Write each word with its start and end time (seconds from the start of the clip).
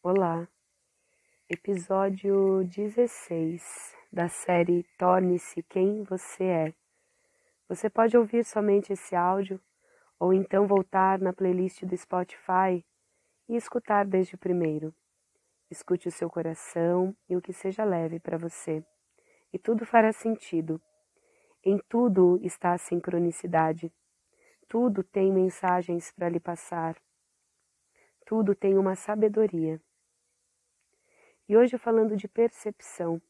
Olá, 0.00 0.46
episódio 1.50 2.62
16 2.68 3.96
da 4.12 4.28
série 4.28 4.84
Torne-se 4.96 5.60
Quem 5.64 6.04
Você 6.04 6.44
É. 6.44 6.74
Você 7.68 7.90
pode 7.90 8.16
ouvir 8.16 8.44
somente 8.44 8.92
esse 8.92 9.16
áudio 9.16 9.60
ou 10.16 10.32
então 10.32 10.68
voltar 10.68 11.18
na 11.18 11.32
playlist 11.32 11.82
do 11.82 11.96
Spotify 11.96 12.86
e 13.48 13.56
escutar 13.56 14.06
desde 14.06 14.36
o 14.36 14.38
primeiro. 14.38 14.94
Escute 15.68 16.06
o 16.06 16.12
seu 16.12 16.30
coração 16.30 17.12
e 17.28 17.36
o 17.36 17.42
que 17.42 17.52
seja 17.52 17.84
leve 17.84 18.20
para 18.20 18.38
você, 18.38 18.84
e 19.52 19.58
tudo 19.58 19.84
fará 19.84 20.12
sentido. 20.12 20.80
Em 21.64 21.76
tudo 21.88 22.38
está 22.40 22.72
a 22.72 22.78
sincronicidade. 22.78 23.92
Tudo 24.68 25.02
tem 25.02 25.32
mensagens 25.32 26.12
para 26.12 26.28
lhe 26.28 26.38
passar. 26.38 26.96
Tudo 28.24 28.54
tem 28.54 28.78
uma 28.78 28.94
sabedoria. 28.94 29.80
E 31.48 31.56
hoje 31.56 31.78
falando 31.78 32.14
de 32.14 32.28
percepção. 32.28 33.22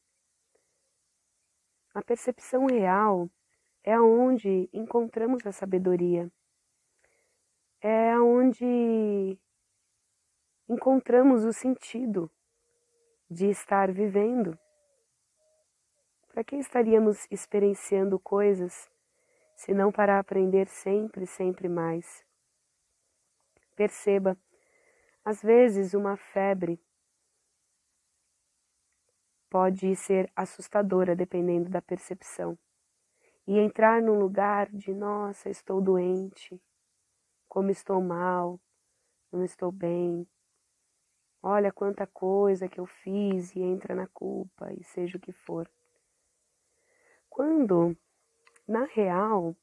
A 1.93 2.01
percepção 2.01 2.65
real 2.65 3.29
é 3.81 3.93
aonde 3.93 4.69
encontramos 4.73 5.47
a 5.47 5.53
sabedoria. 5.53 6.29
É 7.79 8.11
aonde 8.11 9.39
encontramos 10.67 11.45
o 11.45 11.53
sentido 11.53 12.29
de 13.31 13.49
estar 13.49 13.89
vivendo. 13.89 14.59
Para 16.27 16.43
que 16.43 16.57
estaríamos 16.57 17.25
experienciando 17.31 18.19
coisas 18.19 18.91
se 19.55 19.73
não 19.73 19.93
para 19.93 20.19
aprender 20.19 20.67
sempre, 20.67 21.25
sempre 21.25 21.69
mais? 21.69 22.25
Perceba, 23.77 24.37
às 25.23 25.41
vezes 25.41 25.93
uma 25.93 26.17
febre 26.17 26.81
pode 29.49 29.95
ser 29.95 30.31
assustadora 30.35 31.15
dependendo 31.15 31.69
da 31.69 31.81
percepção. 31.81 32.57
E 33.47 33.57
entrar 33.57 34.01
num 34.01 34.19
lugar 34.19 34.69
de, 34.71 34.93
nossa, 34.93 35.49
estou 35.49 35.81
doente, 35.81 36.61
como 37.47 37.71
estou 37.71 37.99
mal, 38.01 38.59
não 39.31 39.43
estou 39.43 39.71
bem. 39.71 40.27
Olha 41.41 41.71
quanta 41.71 42.05
coisa 42.05 42.67
que 42.67 42.79
eu 42.79 42.85
fiz 42.85 43.55
e 43.55 43.61
entra 43.61 43.95
na 43.95 44.07
culpa 44.07 44.71
e 44.73 44.83
seja 44.83 45.17
o 45.17 45.21
que 45.21 45.31
for. 45.31 45.69
Quando, 47.29 47.97
na 48.67 48.83
real, 48.85 49.55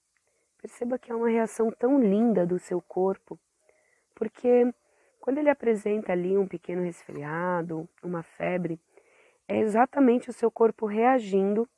perceba 0.59 0.98
que 0.98 1.12
é 1.12 1.14
uma 1.14 1.29
reação 1.29 1.70
tão 1.70 2.01
linda 2.01 2.47
do 2.47 2.59
seu 2.59 2.81
corpo, 2.81 3.39
porque 4.14 4.73
quando 5.20 5.39
ele 5.39 5.51
apresenta 5.51 6.12
ali 6.12 6.39
um 6.39 6.48
pequeno 6.48 6.83
resfriado, 6.83 7.89
uma 8.03 8.23
febre, 8.23 8.81
é 9.48 9.58
exatamente 9.58 10.30
o 10.30 10.33
seu 10.33 10.50
corpo 10.50 10.86
reagindo 10.86 11.69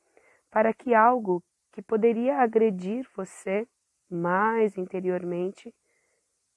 para 0.50 0.72
que 0.72 0.94
algo 0.94 1.42
que 1.72 1.82
poderia 1.82 2.38
agredir 2.38 3.08
você 3.14 3.68
mais 4.10 4.76
interiormente 4.78 5.74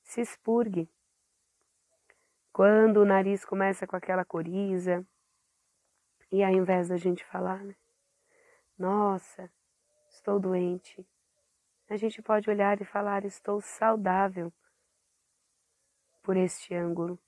se 0.01 0.21
expurgue. 0.21 0.89
Quando 2.53 2.97
o 2.97 3.05
nariz 3.05 3.45
começa 3.45 3.85
com 3.85 3.95
aquela 3.95 4.25
coriza, 4.25 5.05
e 6.31 6.43
ao 6.43 6.51
invés 6.51 6.87
da 6.87 6.97
gente 6.97 7.25
falar, 7.25 7.63
né? 7.63 7.75
Nossa, 8.77 9.51
estou 10.09 10.39
doente, 10.39 11.05
a 11.89 11.97
gente 11.97 12.21
pode 12.21 12.49
olhar 12.49 12.79
e 12.81 12.85
falar: 12.85 13.25
estou 13.25 13.59
saudável 13.61 14.51
por 16.23 16.37
este 16.37 16.73
ângulo 16.73 17.19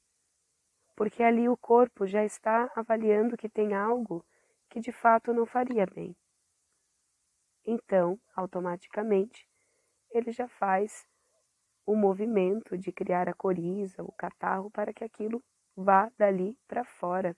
porque 0.95 1.23
ali 1.23 1.49
o 1.49 1.57
corpo 1.57 2.05
já 2.05 2.23
está 2.23 2.71
avaliando 2.75 3.37
que 3.37 3.49
tem 3.49 3.73
algo 3.73 4.25
que 4.69 4.79
de 4.79 4.91
fato 4.91 5.33
não 5.33 5.45
faria 5.45 5.85
bem. 5.85 6.15
Então, 7.65 8.19
automaticamente, 8.35 9.47
ele 10.11 10.31
já 10.31 10.47
faz 10.47 11.07
o 11.85 11.95
movimento 11.95 12.77
de 12.77 12.91
criar 12.91 13.27
a 13.29 13.33
coriza, 13.33 14.03
o 14.03 14.11
catarro, 14.11 14.69
para 14.71 14.93
que 14.93 15.03
aquilo 15.03 15.43
vá 15.75 16.11
dali 16.17 16.57
para 16.67 16.83
fora 16.83 17.35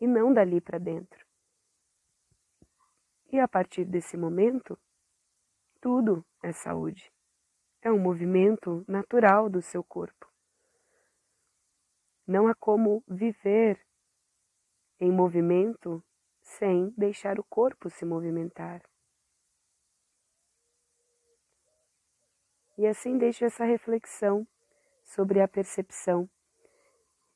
e 0.00 0.06
não 0.06 0.32
dali 0.32 0.60
para 0.60 0.78
dentro. 0.78 1.26
E 3.32 3.38
a 3.38 3.46
partir 3.46 3.84
desse 3.84 4.16
momento, 4.16 4.78
tudo 5.80 6.24
é 6.42 6.52
saúde. 6.52 7.12
É 7.82 7.90
um 7.90 7.98
movimento 7.98 8.84
natural 8.88 9.48
do 9.48 9.62
seu 9.62 9.84
corpo. 9.84 10.29
Não 12.30 12.46
há 12.46 12.54
como 12.54 13.02
viver 13.08 13.84
em 15.00 15.10
movimento 15.10 16.00
sem 16.40 16.90
deixar 16.96 17.40
o 17.40 17.42
corpo 17.42 17.90
se 17.90 18.04
movimentar. 18.04 18.80
E 22.78 22.86
assim 22.86 23.18
deixo 23.18 23.44
essa 23.44 23.64
reflexão 23.64 24.46
sobre 25.02 25.40
a 25.40 25.48
percepção. 25.48 26.30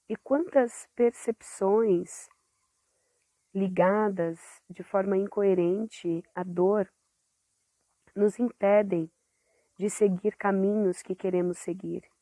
E 0.08 0.14
quantas 0.14 0.88
percepções 0.94 2.28
ligadas 3.52 4.38
de 4.70 4.84
forma 4.84 5.16
incoerente 5.16 6.22
à 6.32 6.44
dor 6.44 6.88
nos 8.14 8.38
impedem 8.38 9.10
de 9.76 9.90
seguir 9.90 10.36
caminhos 10.36 11.02
que 11.02 11.16
queremos 11.16 11.58
seguir 11.58 12.13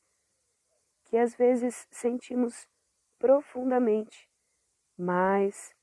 que 1.13 1.19
às 1.19 1.35
vezes 1.35 1.87
sentimos 1.91 2.67
profundamente, 3.19 4.27
mas 4.97 5.77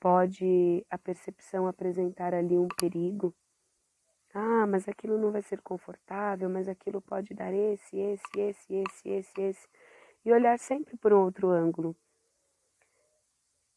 pode 0.00 0.82
a 0.88 0.96
percepção 0.96 1.66
apresentar 1.66 2.32
ali 2.32 2.56
um 2.56 2.68
perigo. 2.68 3.34
Ah, 4.32 4.66
mas 4.66 4.88
aquilo 4.88 5.18
não 5.18 5.30
vai 5.30 5.42
ser 5.42 5.60
confortável, 5.60 6.48
mas 6.48 6.70
aquilo 6.70 7.02
pode 7.02 7.34
dar 7.34 7.52
esse, 7.52 7.98
esse, 7.98 8.24
esse, 8.40 8.74
esse, 8.74 9.08
esse, 9.10 9.42
esse. 9.42 9.68
E 10.24 10.32
olhar 10.32 10.58
sempre 10.58 10.96
por 10.96 11.12
um 11.12 11.20
outro 11.20 11.50
ângulo. 11.50 11.94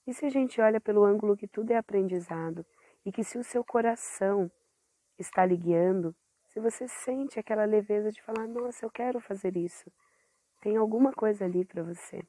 E 0.08 0.14
se 0.14 0.26
a 0.26 0.30
gente 0.30 0.62
olha 0.62 0.80
pelo 0.80 1.04
ângulo 1.04 1.36
que 1.36 1.46
tudo 1.46 1.72
é 1.72 1.78
aprendizado 1.78 2.66
e 3.06 3.12
que 3.12 3.22
se 3.22 3.38
o 3.38 3.44
seu 3.44 3.66
coração 3.66 4.50
está 5.20 5.46
lhe 5.46 5.58
guiando, 5.58 6.16
se 6.48 6.62
você 6.62 6.88
sente 6.88 7.38
aquela 7.38 7.66
leveza 7.66 8.14
de 8.14 8.22
falar, 8.22 8.48
nossa, 8.48 8.86
eu 8.86 8.90
quero 8.90 9.20
fazer 9.20 9.58
isso, 9.58 9.92
tem 10.66 10.78
alguma 10.78 11.14
coisa 11.14 11.46
ali 11.46 11.64
para 11.64 11.84
você. 11.84 12.26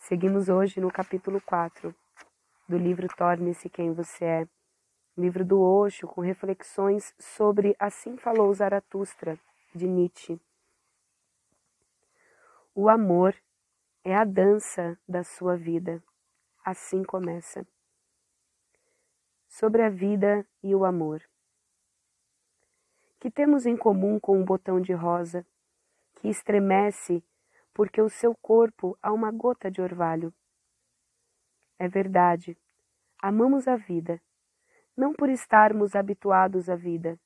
Seguimos 0.00 0.50
hoje 0.50 0.82
no 0.82 0.92
capítulo 0.92 1.40
4 1.40 1.94
do 2.68 2.76
livro 2.76 3.08
Torne-se 3.16 3.70
Quem 3.70 3.90
Você 3.94 4.22
É, 4.22 4.48
livro 5.16 5.42
do 5.46 5.62
Osho 5.62 6.06
com 6.06 6.20
reflexões 6.20 7.14
sobre 7.18 7.74
Assim 7.78 8.18
Falou 8.18 8.52
Zaratustra, 8.52 9.40
de 9.74 9.88
Nietzsche. 9.88 10.38
O 12.74 12.90
amor 12.90 13.34
é 14.04 14.14
a 14.14 14.24
dança 14.24 14.98
da 15.08 15.24
sua 15.24 15.56
vida. 15.56 16.02
Assim 16.62 17.02
começa. 17.02 17.66
Sobre 19.48 19.80
a 19.80 19.88
vida 19.88 20.46
e 20.62 20.74
o 20.74 20.84
amor. 20.84 21.22
Que 23.18 23.30
temos 23.30 23.64
em 23.64 23.74
comum 23.74 24.20
com 24.20 24.36
um 24.36 24.44
botão 24.44 24.78
de 24.78 24.92
rosa 24.92 25.46
que 26.22 26.28
estremece 26.28 27.20
porque 27.74 28.00
o 28.00 28.08
seu 28.08 28.32
corpo 28.36 28.96
há 29.02 29.12
uma 29.12 29.32
gota 29.32 29.68
de 29.68 29.82
orvalho. 29.82 30.32
É 31.76 31.88
verdade, 31.88 32.56
amamos 33.20 33.66
a 33.66 33.74
vida, 33.74 34.22
não 34.96 35.12
por 35.12 35.28
estarmos 35.28 35.96
habituados 35.96 36.68
à 36.68 36.76
vida, 36.76 37.18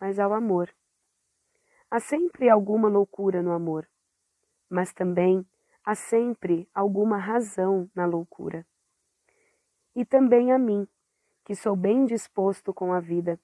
mas 0.00 0.18
ao 0.18 0.32
amor. 0.32 0.74
Há 1.90 2.00
sempre 2.00 2.48
alguma 2.48 2.88
loucura 2.88 3.42
no 3.42 3.52
amor, 3.52 3.86
mas 4.70 4.94
também 4.94 5.46
há 5.84 5.94
sempre 5.94 6.66
alguma 6.72 7.18
razão 7.18 7.90
na 7.94 8.06
loucura. 8.06 8.66
E 9.94 10.06
também 10.06 10.52
a 10.52 10.58
mim, 10.58 10.88
que 11.44 11.54
sou 11.54 11.76
bem 11.76 12.06
disposto 12.06 12.72
com 12.72 12.94
a 12.94 13.00
vida. 13.00 13.38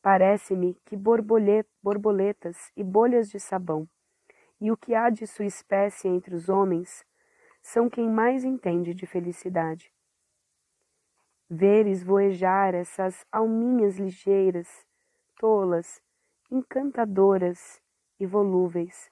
Parece-me 0.00 0.74
que 0.84 0.96
borboletas 0.96 2.70
e 2.76 2.84
bolhas 2.84 3.28
de 3.28 3.40
sabão 3.40 3.88
e 4.60 4.70
o 4.70 4.76
que 4.76 4.94
há 4.94 5.08
de 5.08 5.26
sua 5.26 5.46
espécie 5.46 6.06
entre 6.06 6.34
os 6.34 6.48
homens 6.48 7.04
são 7.62 7.88
quem 7.88 8.08
mais 8.08 8.44
entende 8.44 8.92
de 8.92 9.06
felicidade. 9.06 9.92
Ver 11.48 11.86
esvoejar 11.86 12.74
essas 12.74 13.26
alminhas 13.32 13.96
ligeiras, 13.96 14.86
tolas, 15.38 16.02
encantadoras 16.50 17.80
e 18.18 18.26
volúveis, 18.26 19.10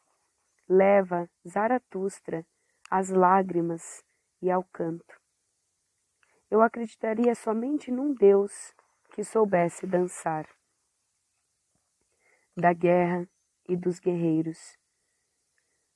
leva 0.69 1.29
Zaratustra 1.47 2.47
às 2.91 3.09
lágrimas 3.09 4.05
e 4.41 4.51
ao 4.51 4.63
canto. 4.65 5.19
Eu 6.51 6.63
acreditaria 6.63 7.35
somente 7.35 7.91
num 7.91 8.15
Deus 8.15 8.75
que 9.13 9.25
soubesse 9.25 9.87
dançar. 9.87 10.49
Da 12.57 12.73
guerra 12.73 13.29
e 13.69 13.77
dos 13.77 13.99
guerreiros 13.99 14.78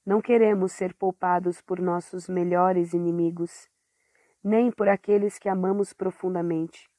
Não 0.04 0.20
queremos 0.20 0.72
ser 0.72 0.94
poupados 0.94 1.60
por 1.60 1.80
nossos 1.80 2.28
melhores 2.28 2.92
inimigos, 2.92 3.70
nem 4.42 4.70
por 4.70 4.88
aqueles 4.88 5.38
que 5.38 5.48
amamos 5.48 5.92
profundamente. 5.92 6.90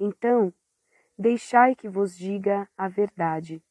Então, 0.00 0.52
deixai 1.18 1.74
que 1.74 1.88
vos 1.88 2.16
diga 2.16 2.68
a 2.76 2.88
verdade, 2.88 3.62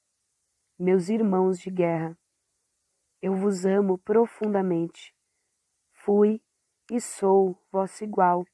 meus 0.77 1.09
irmãos 1.09 1.59
de 1.59 1.71
guerra. 1.71 2.18
Eu 3.21 3.36
vos 3.36 3.65
amo 3.65 3.97
profundamente. 3.97 5.15
Fui 5.92 6.39
e 6.92 7.01
sou 7.01 7.57
vosso 7.71 8.03
igual, 8.03 8.45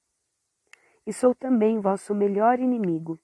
e 1.06 1.12
sou 1.12 1.36
também 1.36 1.82
vosso 1.82 2.16
melhor 2.16 2.60
inimigo. 2.60 3.20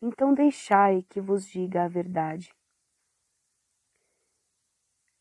Então 0.00 0.32
deixai 0.32 1.02
que 1.08 1.20
vos 1.20 1.44
diga 1.46 1.84
a 1.84 1.88
verdade. 1.88 2.54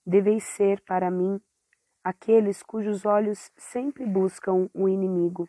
Deveis 0.09 0.43
ser 0.43 0.81
para 0.85 1.11
mim 1.11 1.39
aqueles 2.03 2.63
cujos 2.63 3.05
olhos 3.05 3.51
sempre 3.55 4.07
buscam 4.07 4.67
o 4.73 4.89
inimigo, 4.89 5.47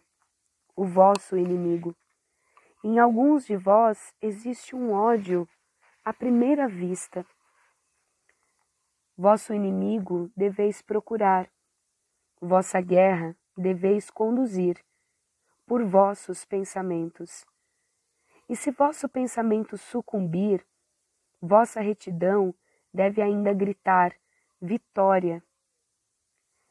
o 0.76 0.84
vosso 0.84 1.34
inimigo. 1.34 1.96
Em 2.84 2.98
alguns 2.98 3.46
de 3.46 3.56
vós 3.56 4.14
existe 4.20 4.76
um 4.76 4.92
ódio 4.92 5.48
à 6.04 6.12
primeira 6.12 6.68
vista. 6.68 7.24
Vosso 9.16 9.54
inimigo 9.54 10.30
deveis 10.36 10.82
procurar, 10.82 11.50
vossa 12.38 12.82
guerra 12.82 13.34
deveis 13.56 14.10
conduzir 14.10 14.78
por 15.66 15.82
vossos 15.86 16.44
pensamentos. 16.44 17.46
E 18.46 18.54
se 18.54 18.70
vosso 18.72 19.08
pensamento 19.08 19.78
sucumbir, 19.78 20.62
vossa 21.40 21.80
retidão 21.80 22.54
deve 22.92 23.22
ainda 23.22 23.54
gritar 23.54 24.19
vitória. 24.60 25.42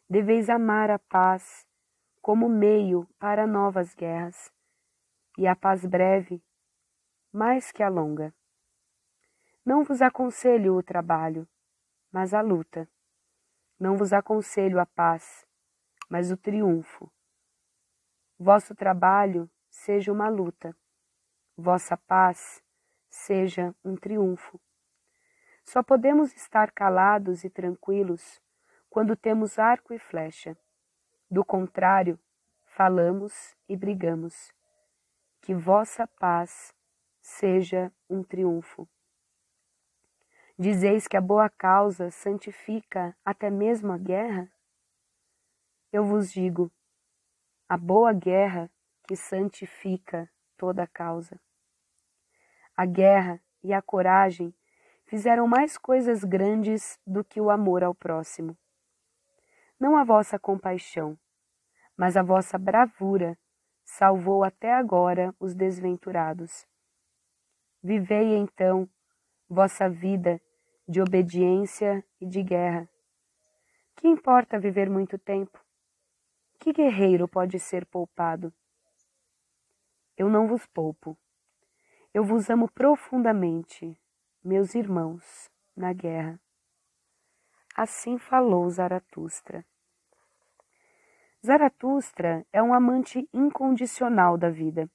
Deveis 0.10 0.50
amar 0.50 0.92
a 0.92 1.00
paz 1.00 1.68
como 2.22 2.48
meio 2.48 3.08
para 3.18 3.48
novas 3.48 3.96
guerras, 3.96 4.52
e 5.38 5.48
a 5.48 5.56
paz 5.56 5.86
breve 5.86 6.44
mais 7.32 7.72
que 7.72 7.84
a 7.84 7.90
longa. 7.90 8.34
Não 9.66 9.84
vos 9.84 10.02
aconselho 10.02 10.76
o 10.76 10.84
trabalho, 10.84 11.48
mas 12.12 12.34
a 12.34 12.42
luta. 12.42 12.90
Não 13.80 13.96
vos 13.96 14.12
aconselho 14.12 14.80
a 14.80 14.86
paz, 14.86 15.48
mas 16.10 16.32
o 16.32 16.38
triunfo. 16.38 17.12
Vosso 18.38 18.74
trabalho 18.76 19.50
seja 19.70 20.12
uma 20.12 20.28
luta, 20.28 20.76
vossa 21.56 21.96
paz 21.96 22.64
seja 23.10 23.76
um 23.84 23.96
triunfo. 23.96 24.60
Só 25.72 25.84
podemos 25.84 26.36
estar 26.36 26.72
calados 26.72 27.44
e 27.44 27.50
tranquilos 27.50 28.42
quando 28.90 29.16
temos 29.16 29.60
arco 29.60 29.94
e 29.94 30.00
flecha. 30.00 30.58
Do 31.30 31.46
contrário, 31.46 32.20
falamos 32.66 33.56
e 33.68 33.78
brigamos. 33.78 34.52
Que 35.40 35.54
vossa 35.54 36.08
paz 36.08 36.74
seja 37.22 37.94
um 38.10 38.24
triunfo. 38.24 38.90
Dizeis 40.58 41.08
que 41.08 41.16
a 41.16 41.22
boa 41.22 41.48
causa 41.52 42.10
santifica 42.10 43.16
até 43.24 43.52
mesmo 43.52 43.92
a 43.92 43.98
guerra? 44.00 44.52
Eu 45.94 46.04
vos 46.04 46.32
digo, 46.32 46.72
a 47.68 47.78
boa 47.78 48.12
guerra 48.12 48.72
que 49.08 49.16
santifica 49.16 50.28
toda 50.58 50.82
a 50.82 50.88
causa. 50.88 51.40
A 52.76 52.88
guerra 52.88 53.40
e 53.64 53.72
a 53.72 53.84
coragem 53.84 54.52
fizeram 55.10 55.48
mais 55.48 55.76
coisas 55.76 56.24
grandes 56.24 57.00
do 57.06 57.24
que 57.24 57.42
o 57.42 57.50
amor 57.50 57.84
ao 57.84 57.96
próximo. 57.96 58.56
Não 59.80 59.98
a 59.98 60.04
vossa 60.04 60.38
compaixão, 60.38 61.18
mas 61.98 62.16
a 62.16 62.22
vossa 62.22 62.60
bravura 62.60 63.36
salvou 63.84 64.44
até 64.44 64.72
agora 64.72 65.34
os 65.40 65.56
desventurados. 65.56 66.68
Vivei 67.82 68.36
então 68.36 68.88
vossa 69.50 69.90
vida 69.90 70.40
de 70.88 71.02
obediência 71.02 72.06
e 72.22 72.28
de 72.28 72.44
guerra. 72.44 72.88
Que 73.96 74.08
importa 74.08 74.60
viver 74.60 74.92
muito 74.92 75.18
tempo? 75.18 75.60
Que 76.60 76.72
guerreiro 76.72 77.28
pode 77.28 77.58
ser 77.58 77.84
poupado? 77.88 78.54
Eu 80.16 80.30
não 80.30 80.46
vos 80.48 80.68
poupo. 80.68 81.18
Eu 82.14 82.24
vos 82.24 82.48
amo 82.48 82.70
profundamente, 82.70 84.00
meus 84.44 84.74
irmãos, 84.74 85.52
na 85.76 85.92
guerra. 85.92 86.40
Assim 87.76 88.18
falou 88.18 88.70
Zaratustra. 88.70 89.66
Zaratustra 91.46 92.46
é 92.52 92.64
um 92.64 92.74
amante 92.74 93.28
incondicional 93.34 94.38
da 94.38 94.50
vida, 94.50 94.90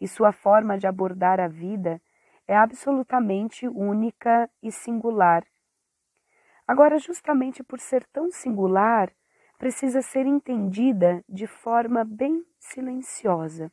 e 0.00 0.06
sua 0.06 0.32
forma 0.32 0.76
de 0.76 0.86
abordar 0.86 1.40
a 1.40 1.48
vida 1.48 2.00
é 2.46 2.54
absolutamente 2.54 3.66
única 3.66 4.50
e 4.62 4.70
singular. 4.70 5.46
Agora, 6.66 6.98
justamente 6.98 7.62
por 7.62 7.80
ser 7.80 8.04
tão 8.06 8.30
singular, 8.30 9.10
precisa 9.58 10.02
ser 10.02 10.26
entendida 10.26 11.24
de 11.26 11.46
forma 11.46 12.04
bem 12.04 12.44
silenciosa, 12.58 13.72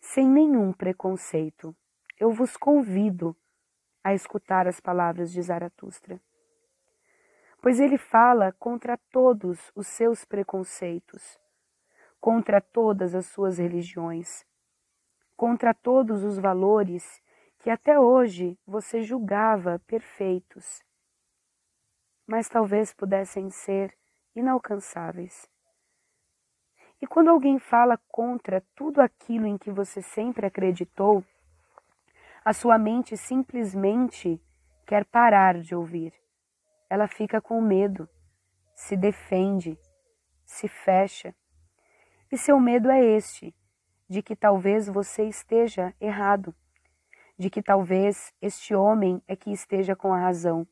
sem 0.00 0.28
nenhum 0.28 0.72
preconceito. 0.72 1.76
Eu 2.18 2.32
vos 2.32 2.56
convido 2.56 3.36
a 4.02 4.14
escutar 4.14 4.66
as 4.66 4.80
palavras 4.80 5.32
de 5.32 5.42
Zaratustra. 5.42 6.20
Pois 7.62 7.78
ele 7.78 7.98
fala 7.98 8.52
contra 8.58 8.96
todos 9.10 9.70
os 9.74 9.86
seus 9.86 10.24
preconceitos, 10.24 11.38
contra 12.18 12.60
todas 12.60 13.14
as 13.14 13.26
suas 13.26 13.58
religiões, 13.58 14.46
contra 15.36 15.74
todos 15.74 16.24
os 16.24 16.38
valores 16.38 17.22
que 17.58 17.68
até 17.68 17.98
hoje 17.98 18.58
você 18.66 19.02
julgava 19.02 19.78
perfeitos, 19.86 20.82
mas 22.26 22.48
talvez 22.48 22.94
pudessem 22.94 23.50
ser 23.50 23.94
inalcançáveis. 24.34 25.48
E 27.02 27.06
quando 27.06 27.28
alguém 27.28 27.58
fala 27.58 27.98
contra 28.08 28.62
tudo 28.74 29.00
aquilo 29.00 29.46
em 29.46 29.56
que 29.58 29.70
você 29.70 30.02
sempre 30.02 30.46
acreditou, 30.46 31.24
a 32.44 32.52
sua 32.52 32.78
mente 32.78 33.16
simplesmente 33.16 34.40
quer 34.86 35.04
parar 35.04 35.60
de 35.60 35.74
ouvir. 35.74 36.12
Ela 36.88 37.06
fica 37.06 37.40
com 37.40 37.60
medo, 37.60 38.08
se 38.74 38.96
defende, 38.96 39.78
se 40.44 40.66
fecha. 40.66 41.34
E 42.32 42.38
seu 42.38 42.58
medo 42.58 42.90
é 42.90 43.02
este, 43.02 43.54
de 44.08 44.22
que 44.22 44.34
talvez 44.34 44.88
você 44.88 45.24
esteja 45.24 45.94
errado, 46.00 46.54
de 47.38 47.50
que 47.50 47.62
talvez 47.62 48.32
este 48.40 48.74
homem 48.74 49.22
é 49.28 49.36
que 49.36 49.52
esteja 49.52 49.94
com 49.94 50.12
a 50.12 50.18
razão. 50.18 50.66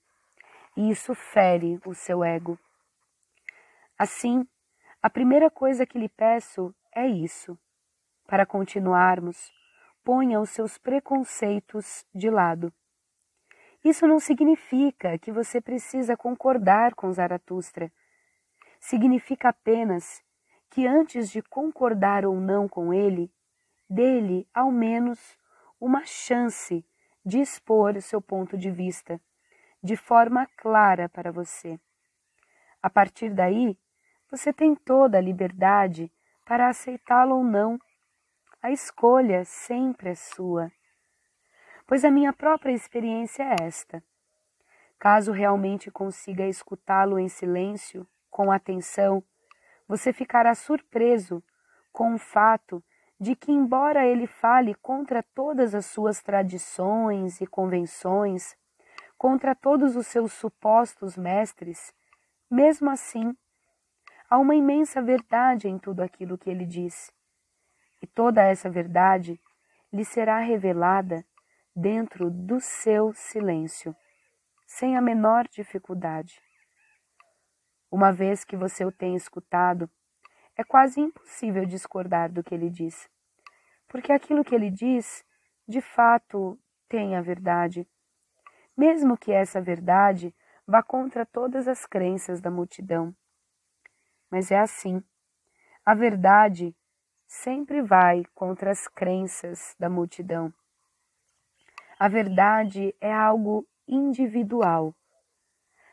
E 0.76 0.90
isso 0.90 1.14
fere 1.14 1.80
o 1.84 1.94
seu 1.94 2.24
ego. 2.24 2.58
Assim, 3.98 4.46
a 5.02 5.10
primeira 5.10 5.50
coisa 5.50 5.86
que 5.86 5.98
lhe 5.98 6.08
peço 6.08 6.74
é 6.94 7.06
isso, 7.06 7.58
para 8.26 8.46
continuarmos 8.46 9.52
ponha 10.08 10.40
os 10.40 10.48
seus 10.48 10.78
preconceitos 10.78 12.06
de 12.14 12.30
lado. 12.30 12.72
Isso 13.84 14.06
não 14.06 14.18
significa 14.18 15.18
que 15.18 15.30
você 15.30 15.60
precisa 15.60 16.16
concordar 16.16 16.94
com 16.94 17.12
Zaratustra. 17.12 17.92
Significa 18.80 19.50
apenas 19.50 20.22
que 20.70 20.86
antes 20.86 21.30
de 21.30 21.42
concordar 21.42 22.24
ou 22.24 22.40
não 22.40 22.66
com 22.66 22.90
ele, 22.90 23.30
dele 23.86 24.48
ao 24.54 24.72
menos 24.72 25.36
uma 25.78 26.06
chance 26.06 26.82
de 27.22 27.40
expor 27.40 27.94
o 27.94 28.00
seu 28.00 28.22
ponto 28.22 28.56
de 28.56 28.70
vista 28.70 29.20
de 29.82 29.94
forma 29.94 30.48
clara 30.56 31.06
para 31.10 31.30
você. 31.30 31.78
A 32.82 32.88
partir 32.88 33.28
daí, 33.28 33.78
você 34.30 34.54
tem 34.54 34.74
toda 34.74 35.18
a 35.18 35.20
liberdade 35.20 36.10
para 36.46 36.70
aceitá-lo 36.70 37.36
ou 37.36 37.44
não 37.44 37.78
a 38.60 38.72
escolha 38.72 39.44
sempre 39.44 40.10
é 40.10 40.14
sua. 40.14 40.72
Pois 41.86 42.04
a 42.04 42.10
minha 42.10 42.32
própria 42.32 42.72
experiência 42.72 43.42
é 43.44 43.56
esta. 43.62 44.02
Caso 44.98 45.30
realmente 45.30 45.90
consiga 45.90 46.44
escutá-lo 46.44 47.18
em 47.18 47.28
silêncio, 47.28 48.06
com 48.28 48.50
atenção, 48.50 49.22
você 49.86 50.12
ficará 50.12 50.54
surpreso 50.54 51.42
com 51.92 52.14
o 52.14 52.18
fato 52.18 52.82
de 53.18 53.34
que, 53.34 53.50
embora 53.50 54.06
ele 54.06 54.26
fale 54.26 54.74
contra 54.74 55.22
todas 55.22 55.74
as 55.74 55.86
suas 55.86 56.20
tradições 56.20 57.40
e 57.40 57.46
convenções, 57.46 58.56
contra 59.16 59.54
todos 59.54 59.96
os 59.96 60.06
seus 60.06 60.32
supostos 60.32 61.16
mestres, 61.16 61.92
mesmo 62.50 62.90
assim, 62.90 63.36
há 64.28 64.36
uma 64.38 64.54
imensa 64.54 65.00
verdade 65.00 65.68
em 65.68 65.78
tudo 65.78 66.00
aquilo 66.00 66.36
que 66.36 66.50
ele 66.50 66.66
diz. 66.66 67.12
E 68.00 68.06
toda 68.06 68.42
essa 68.42 68.70
verdade 68.70 69.40
lhe 69.92 70.04
será 70.04 70.38
revelada 70.38 71.24
dentro 71.74 72.30
do 72.30 72.60
seu 72.60 73.12
silêncio, 73.12 73.94
sem 74.66 74.96
a 74.96 75.00
menor 75.00 75.46
dificuldade. 75.48 76.40
Uma 77.90 78.12
vez 78.12 78.44
que 78.44 78.56
você 78.56 78.84
o 78.84 78.92
tem 78.92 79.16
escutado, 79.16 79.90
é 80.56 80.64
quase 80.64 81.00
impossível 81.00 81.64
discordar 81.64 82.30
do 82.30 82.42
que 82.42 82.54
ele 82.54 82.68
diz, 82.68 83.08
porque 83.88 84.12
aquilo 84.12 84.44
que 84.44 84.54
ele 84.54 84.70
diz, 84.70 85.24
de 85.66 85.80
fato, 85.80 86.58
tem 86.88 87.16
a 87.16 87.22
verdade. 87.22 87.88
Mesmo 88.76 89.16
que 89.16 89.32
essa 89.32 89.60
verdade 89.60 90.34
vá 90.66 90.82
contra 90.82 91.24
todas 91.24 91.66
as 91.66 91.86
crenças 91.86 92.40
da 92.40 92.50
multidão. 92.50 93.14
Mas 94.30 94.50
é 94.50 94.58
assim. 94.58 95.02
A 95.84 95.94
verdade 95.94 96.76
sempre 97.28 97.82
vai 97.82 98.24
contra 98.34 98.70
as 98.70 98.88
crenças 98.88 99.76
da 99.78 99.90
multidão. 99.90 100.52
A 102.00 102.08
verdade 102.08 102.94
é 102.98 103.12
algo 103.12 103.68
individual. 103.86 104.94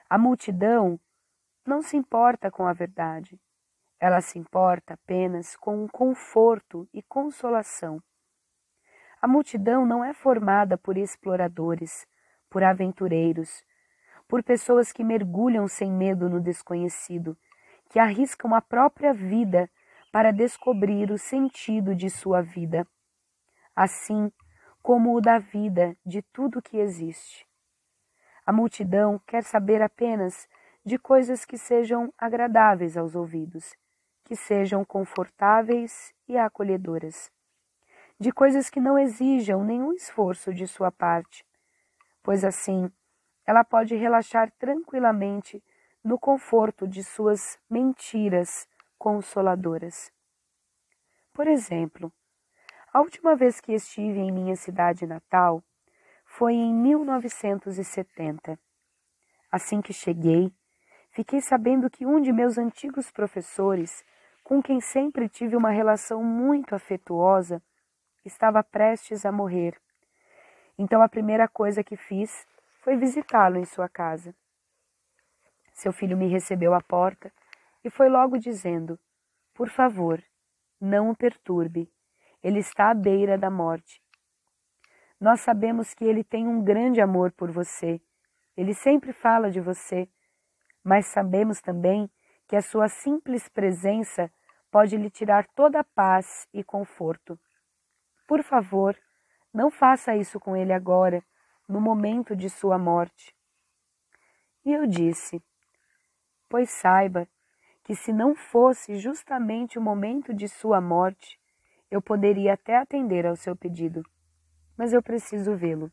A 0.10 0.18
multidão 0.18 0.98
não 1.66 1.82
se 1.82 1.98
importa 1.98 2.50
com 2.50 2.66
a 2.66 2.72
verdade. 2.72 3.38
Ela 4.00 4.22
se 4.22 4.40
importa 4.40 4.94
apenas 4.94 5.58
com 5.58 5.84
o 5.84 5.92
conforto 5.92 6.88
e 6.94 7.04
consolação. 7.04 8.02
A 9.22 9.28
multidão 9.28 9.86
não 9.86 10.06
é 10.06 10.14
formada 10.14 10.78
por 10.78 10.98
exploradores, 10.98 12.08
por 12.50 12.64
aventureiros, 12.64 13.64
por 14.28 14.42
pessoas 14.42 14.94
que 14.94 15.04
mergulham 15.04 15.68
sem 15.68 15.92
medo 15.92 16.30
no 16.30 16.40
desconhecido, 16.40 17.38
que 17.90 18.00
arriscam 18.00 18.54
a 18.54 18.62
própria 18.62 19.14
vida 19.14 19.70
para 20.16 20.32
descobrir 20.32 21.12
o 21.12 21.18
sentido 21.18 21.94
de 21.94 22.10
sua 22.10 22.42
vida, 22.42 22.88
assim 23.76 24.32
como 24.82 25.14
o 25.14 25.20
da 25.20 25.40
vida 25.40 25.94
de 26.06 26.22
tudo 26.22 26.62
que 26.62 26.78
existe. 26.78 27.46
A 28.46 28.54
multidão 28.54 29.20
quer 29.28 29.44
saber 29.44 29.82
apenas 29.82 30.48
de 30.86 30.98
coisas 30.98 31.44
que 31.44 31.58
sejam 31.58 32.14
agradáveis 32.18 32.96
aos 32.96 33.14
ouvidos 33.14 33.76
que 34.24 34.38
sejam 34.38 34.86
confortáveis 34.86 36.14
e 36.30 36.38
acolhedoras, 36.38 37.30
de 38.18 38.32
coisas 38.32 38.70
que 38.70 38.80
não 38.80 38.98
exijam 38.98 39.66
nenhum 39.66 39.92
esforço 39.92 40.54
de 40.54 40.66
sua 40.66 40.94
parte, 40.94 41.46
pois 42.24 42.46
assim 42.46 42.90
ela 43.46 43.66
pode 43.66 43.96
relaxar 43.98 44.50
tranquilamente 44.58 45.62
no 46.02 46.18
conforto 46.18 46.88
de 46.88 47.04
suas 47.04 47.60
mentiras 47.70 48.66
consoladoras. 49.06 50.12
Por 51.32 51.46
exemplo, 51.48 52.12
a 52.92 53.00
última 53.02 53.36
vez 53.36 53.62
que 53.62 53.72
estive 53.72 54.18
em 54.18 54.32
minha 54.32 54.56
cidade 54.56 55.06
natal 55.06 55.64
foi 56.26 56.56
em 56.56 56.74
1970. 56.74 58.60
Assim 59.52 59.80
que 59.80 59.94
cheguei, 59.94 60.52
fiquei 61.12 61.40
sabendo 61.40 61.88
que 61.88 62.04
um 62.04 62.20
de 62.20 62.34
meus 62.34 62.58
antigos 62.58 63.12
professores 63.12 64.04
com 64.44 64.60
quem 64.60 64.82
sempre 64.82 65.30
tive 65.30 65.56
uma 65.56 65.70
relação 65.70 66.24
muito 66.24 66.74
afetuosa, 66.74 67.62
estava 68.26 68.64
prestes 68.64 69.24
a 69.24 69.32
morrer. 69.32 69.80
Então 70.80 71.04
a 71.04 71.08
primeira 71.08 71.48
coisa 71.48 71.84
que 71.84 71.96
fiz 71.96 72.48
foi 72.82 72.98
visitá-lo 72.98 73.58
em 73.58 73.66
sua 73.66 73.88
casa. 73.88 74.36
Seu 75.74 75.94
filho 75.94 76.18
me 76.18 76.28
recebeu 76.28 76.74
à 76.74 76.82
porta 76.82 77.32
e 77.86 77.90
foi 77.92 78.10
logo 78.10 78.40
dizendo: 78.40 79.00
Por 79.54 79.70
favor, 79.70 80.22
não 80.82 81.12
o 81.12 81.16
perturbe. 81.16 81.88
Ele 82.42 82.60
está 82.60 82.90
à 82.90 82.94
beira 82.96 83.38
da 83.38 83.50
morte. 83.50 84.02
Nós 85.20 85.42
sabemos 85.42 85.94
que 85.94 86.04
ele 86.04 86.24
tem 86.24 86.48
um 86.48 86.64
grande 86.64 87.00
amor 87.00 87.32
por 87.32 87.52
você. 87.52 88.02
Ele 88.58 88.74
sempre 88.74 89.14
fala 89.14 89.52
de 89.52 89.62
você, 89.62 90.10
mas 90.84 91.08
sabemos 91.08 91.62
também 91.62 92.10
que 92.48 92.56
a 92.56 92.62
sua 92.62 92.90
simples 92.90 93.48
presença 93.48 94.32
pode 94.72 94.98
lhe 94.98 95.10
tirar 95.10 95.48
toda 95.56 95.80
a 95.80 95.84
paz 95.84 96.48
e 96.54 96.64
conforto. 96.64 97.40
Por 98.28 98.44
favor, 98.44 98.98
não 99.54 99.70
faça 99.70 100.16
isso 100.16 100.40
com 100.40 100.58
ele 100.58 100.74
agora, 100.74 101.24
no 101.68 101.80
momento 101.80 102.36
de 102.36 102.50
sua 102.50 102.80
morte. 102.80 103.36
E 104.66 104.74
eu 104.74 104.88
disse: 104.88 105.42
Pois 106.50 106.70
saiba 106.72 107.28
que 107.86 107.96
se 107.96 108.12
não 108.12 108.34
fosse 108.34 108.98
justamente 108.98 109.78
o 109.78 109.82
momento 109.82 110.34
de 110.34 110.48
sua 110.48 110.82
morte, 110.82 111.40
eu 111.92 112.02
poderia 112.02 112.56
até 112.56 112.76
atender 112.76 113.28
ao 113.28 113.36
seu 113.36 113.56
pedido. 113.56 114.04
Mas 114.76 114.92
eu 114.92 115.04
preciso 115.04 115.56
vê-lo. 115.56 115.92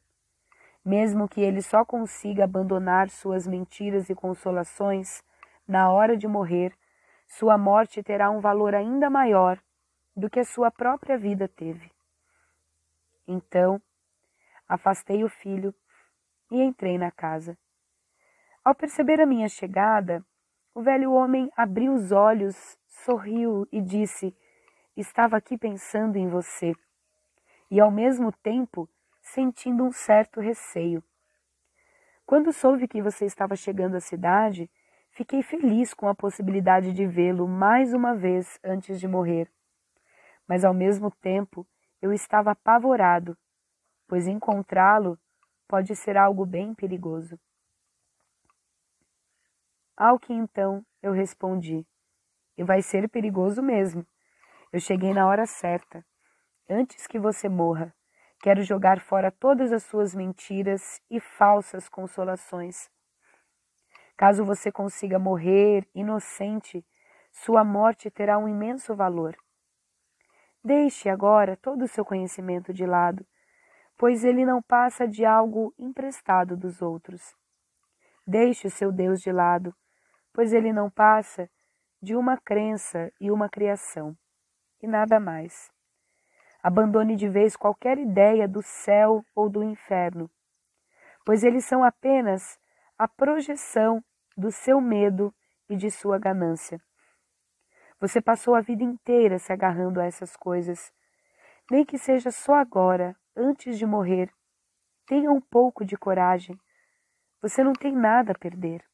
Mesmo 0.83 1.29
que 1.29 1.43
ele 1.43 1.61
só 1.61 1.85
consiga 1.85 2.45
abandonar 2.45 3.11
suas 3.11 3.47
mentiras 3.47 4.09
e 4.09 4.15
consolações 4.15 5.23
na 5.69 5.93
hora 5.93 6.17
de 6.17 6.27
morrer, 6.27 6.73
sua 7.29 7.59
morte 7.59 8.03
terá 8.03 8.31
um 8.31 8.41
valor 8.41 8.75
ainda 8.75 9.11
maior 9.11 9.61
do 10.17 10.31
que 10.31 10.41
a 10.41 10.45
sua 10.45 10.71
própria 10.71 11.19
vida 11.19 11.47
teve. 11.47 11.93
Então, 13.29 13.81
afastei 14.67 15.23
o 15.23 15.29
filho 15.29 15.75
e 16.51 16.63
entrei 16.63 16.97
na 16.97 17.11
casa. 17.11 17.57
Ao 18.65 18.75
perceber 18.75 19.21
a 19.21 19.27
minha 19.27 19.49
chegada, 19.49 20.25
o 20.75 20.83
velho 20.83 21.12
homem 21.12 21.50
abriu 21.57 21.95
os 21.95 22.12
olhos, 22.12 22.79
sorriu 22.87 23.67
e 23.71 23.81
disse: 23.81 24.37
Estava 24.97 25.37
aqui 25.37 25.57
pensando 25.59 26.17
em 26.17 26.29
você, 26.29 26.75
e 27.71 27.81
ao 27.81 27.91
mesmo 27.91 28.33
tempo 28.33 28.88
sentindo 29.21 29.85
um 29.85 29.93
certo 29.93 30.41
receio. 30.41 31.02
Quando 32.26 32.52
soube 32.52 32.88
que 32.88 33.02
você 33.02 33.25
estava 33.26 33.57
chegando 33.57 33.97
à 33.97 34.00
cidade, 34.00 34.71
Fiquei 35.14 35.43
feliz 35.43 35.93
com 35.93 36.09
a 36.09 36.14
possibilidade 36.14 36.95
de 36.95 37.07
vê-lo 37.07 37.47
mais 37.47 37.93
uma 37.93 38.14
vez 38.14 38.59
antes 38.64 38.99
de 38.99 39.07
morrer. 39.07 39.47
Mas 40.49 40.64
ao 40.64 40.73
mesmo 40.73 41.11
tempo 41.11 41.67
eu 42.00 42.14
estava 42.14 42.52
apavorado, 42.52 43.37
pois 44.09 44.26
encontrá-lo 44.26 45.19
pode 45.69 45.95
ser 45.95 46.17
algo 46.17 46.47
bem 46.47 46.75
perigoso. 46.75 47.38
Ao 49.97 50.19
que 50.19 50.33
então 50.33 50.85
eu 51.03 51.13
respondi: 51.13 51.87
E 52.57 52.65
vai 52.65 52.83
ser 52.83 53.09
perigoso 53.09 53.63
mesmo. 53.63 54.07
Eu 54.73 54.81
cheguei 54.81 55.13
na 55.13 55.27
hora 55.27 55.47
certa. 55.47 56.05
Antes 56.69 57.07
que 57.07 57.19
você 57.19 57.49
morra, 57.49 57.95
quero 58.43 58.63
jogar 58.63 59.01
fora 59.01 59.31
todas 59.31 59.73
as 59.73 59.83
suas 59.83 60.15
mentiras 60.15 61.01
e 61.11 61.21
falsas 61.21 61.89
consolações. 61.89 62.91
Caso 64.17 64.45
você 64.45 64.73
consiga 64.73 65.19
morrer 65.19 65.87
inocente, 65.95 66.85
sua 67.31 67.65
morte 67.65 68.11
terá 68.11 68.39
um 68.39 68.49
imenso 68.49 68.95
valor. 68.95 69.37
Deixe 70.65 71.09
agora 71.09 71.57
todo 71.57 71.83
o 71.83 71.89
seu 71.89 72.05
conhecimento 72.05 72.73
de 72.73 72.87
lado, 72.87 73.27
pois 73.99 74.25
ele 74.25 74.47
não 74.47 74.63
passa 74.63 75.07
de 75.07 75.25
algo 75.25 75.75
emprestado 75.79 76.57
dos 76.57 76.81
outros. 76.81 77.35
Deixe 78.27 78.69
o 78.69 78.71
seu 78.71 78.93
Deus 78.93 79.21
de 79.21 79.33
lado, 79.33 79.75
pois 80.33 80.53
ele 80.53 80.73
não 80.73 80.91
passa 80.91 81.49
de 82.01 82.17
uma 82.17 82.37
crença 82.37 83.12
e 83.21 83.31
uma 83.31 83.49
criação, 83.49 84.17
e 84.83 84.87
nada 84.87 85.21
mais. 85.21 85.71
Abandone 86.62 87.17
de 87.17 87.29
vez 87.29 87.57
qualquer 87.57 87.99
ideia 87.99 88.49
do 88.49 88.62
céu 88.62 89.25
ou 89.35 89.49
do 89.49 89.62
inferno, 89.62 90.31
pois 91.25 91.45
eles 91.45 91.65
são 91.65 91.85
apenas 91.85 92.59
a 92.99 93.09
projeção 93.09 94.03
do 94.37 94.51
seu 94.51 94.81
medo 94.81 95.35
e 95.69 95.77
de 95.77 95.91
sua 95.91 96.19
ganância. 96.19 96.81
Você 98.01 98.21
passou 98.21 98.57
a 98.57 98.61
vida 98.61 98.83
inteira 98.83 99.39
se 99.39 99.53
agarrando 99.53 100.01
a 100.01 100.05
essas 100.05 100.37
coisas. 100.37 100.93
Nem 101.71 101.85
que 101.85 101.97
seja 101.97 102.33
só 102.33 102.55
agora, 102.55 103.15
antes 103.37 103.79
de 103.79 103.87
morrer. 103.87 104.29
Tenha 105.07 105.31
um 105.31 105.41
pouco 105.41 105.85
de 105.85 105.97
coragem. 105.97 106.59
Você 107.41 107.62
não 107.62 107.73
tem 107.73 107.95
nada 107.95 108.33
a 108.33 108.39
perder. 108.39 108.85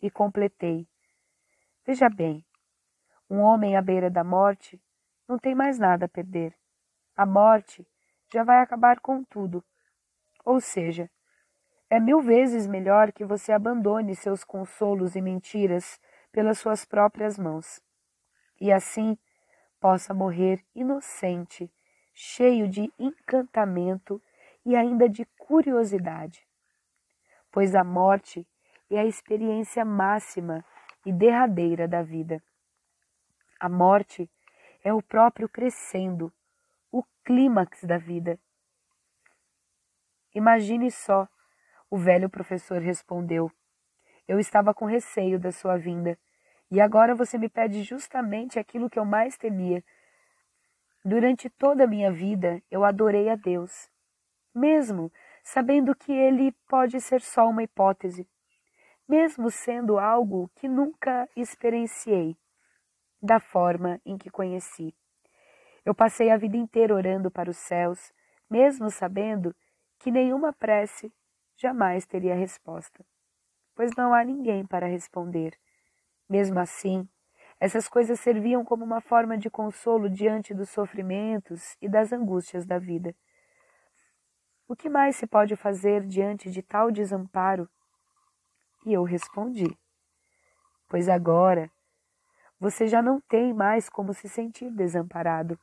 E 0.00 0.10
completei. 0.10 0.86
Veja 1.86 2.08
bem, 2.08 2.44
um 3.28 3.40
homem 3.40 3.76
à 3.76 3.82
beira 3.82 4.10
da 4.10 4.22
morte 4.22 4.80
não 5.28 5.38
tem 5.38 5.54
mais 5.54 5.78
nada 5.78 6.06
a 6.06 6.08
perder. 6.08 6.54
A 7.16 7.24
morte 7.24 7.86
já 8.32 8.42
vai 8.42 8.60
acabar 8.60 9.00
com 9.00 9.24
tudo. 9.24 9.64
Ou 10.44 10.60
seja, 10.60 11.10
é 11.88 12.00
mil 12.00 12.20
vezes 12.20 12.66
melhor 12.66 13.12
que 13.12 13.24
você 13.24 13.52
abandone 13.52 14.14
seus 14.14 14.42
consolos 14.42 15.14
e 15.14 15.20
mentiras 15.20 16.00
pelas 16.32 16.58
suas 16.58 16.84
próprias 16.84 17.38
mãos, 17.38 17.80
e 18.60 18.72
assim 18.72 19.16
possa 19.78 20.12
morrer 20.12 20.64
inocente, 20.74 21.72
cheio 22.12 22.68
de 22.68 22.92
encantamento 22.98 24.20
e 24.66 24.74
ainda 24.74 25.08
de 25.08 25.24
curiosidade. 25.38 26.44
Pois 27.52 27.74
a 27.74 27.84
morte 27.84 28.44
é 28.90 28.98
a 28.98 29.04
experiência 29.04 29.84
máxima 29.84 30.64
e 31.04 31.12
derradeira 31.12 31.86
da 31.88 32.02
vida. 32.02 32.42
A 33.58 33.68
morte 33.68 34.30
é 34.82 34.92
o 34.92 35.02
próprio 35.02 35.48
crescendo, 35.48 36.32
o 36.90 37.02
clímax 37.24 37.84
da 37.84 37.96
vida. 37.96 38.38
Imagine 40.34 40.90
só 40.90 41.28
o 41.90 41.96
velho 41.96 42.28
professor 42.28 42.80
respondeu: 42.80 43.50
Eu 44.26 44.38
estava 44.38 44.74
com 44.74 44.84
receio 44.84 45.38
da 45.38 45.52
sua 45.52 45.76
vinda, 45.76 46.18
e 46.70 46.80
agora 46.80 47.14
você 47.14 47.38
me 47.38 47.48
pede 47.48 47.82
justamente 47.82 48.58
aquilo 48.58 48.90
que 48.90 48.98
eu 48.98 49.04
mais 49.04 49.36
temia. 49.36 49.82
Durante 51.04 51.48
toda 51.48 51.84
a 51.84 51.86
minha 51.86 52.10
vida, 52.10 52.62
eu 52.70 52.84
adorei 52.84 53.28
a 53.28 53.36
Deus, 53.36 53.88
mesmo 54.54 55.12
sabendo 55.42 55.94
que 55.94 56.10
ele 56.10 56.50
pode 56.66 57.00
ser 57.00 57.20
só 57.20 57.48
uma 57.48 57.62
hipótese, 57.62 58.26
mesmo 59.08 59.50
sendo 59.50 59.98
algo 59.98 60.50
que 60.56 60.68
nunca 60.68 61.28
experienciei 61.36 62.36
da 63.22 63.38
forma 63.40 64.00
em 64.04 64.16
que 64.16 64.30
conheci. 64.30 64.94
Eu 65.84 65.94
passei 65.94 66.30
a 66.30 66.36
vida 66.36 66.56
inteira 66.56 66.94
orando 66.94 67.30
para 67.30 67.50
os 67.50 67.56
céus, 67.56 68.12
mesmo 68.50 68.90
sabendo 68.90 69.54
que 69.98 70.10
nenhuma 70.10 70.52
prece 70.52 71.12
jamais 71.56 72.06
teria 72.06 72.34
resposta, 72.34 73.04
pois 73.74 73.94
não 73.96 74.12
há 74.12 74.24
ninguém 74.24 74.66
para 74.66 74.86
responder. 74.86 75.58
Mesmo 76.28 76.58
assim, 76.58 77.08
essas 77.60 77.88
coisas 77.88 78.18
serviam 78.20 78.64
como 78.64 78.84
uma 78.84 79.00
forma 79.00 79.38
de 79.38 79.48
consolo 79.48 80.08
diante 80.08 80.54
dos 80.54 80.70
sofrimentos 80.70 81.76
e 81.80 81.88
das 81.88 82.12
angústias 82.12 82.66
da 82.66 82.78
vida. 82.78 83.14
O 84.66 84.74
que 84.74 84.88
mais 84.88 85.16
se 85.16 85.26
pode 85.26 85.54
fazer 85.56 86.06
diante 86.06 86.50
de 86.50 86.62
tal 86.62 86.90
desamparo? 86.90 87.68
E 88.84 88.92
eu 88.92 89.02
respondi: 89.02 89.76
Pois 90.88 91.08
agora 91.08 91.70
você 92.60 92.86
já 92.86 93.02
não 93.02 93.20
tem 93.20 93.52
mais 93.52 93.88
como 93.88 94.14
se 94.14 94.28
sentir 94.28 94.70
desamparado. 94.70 95.58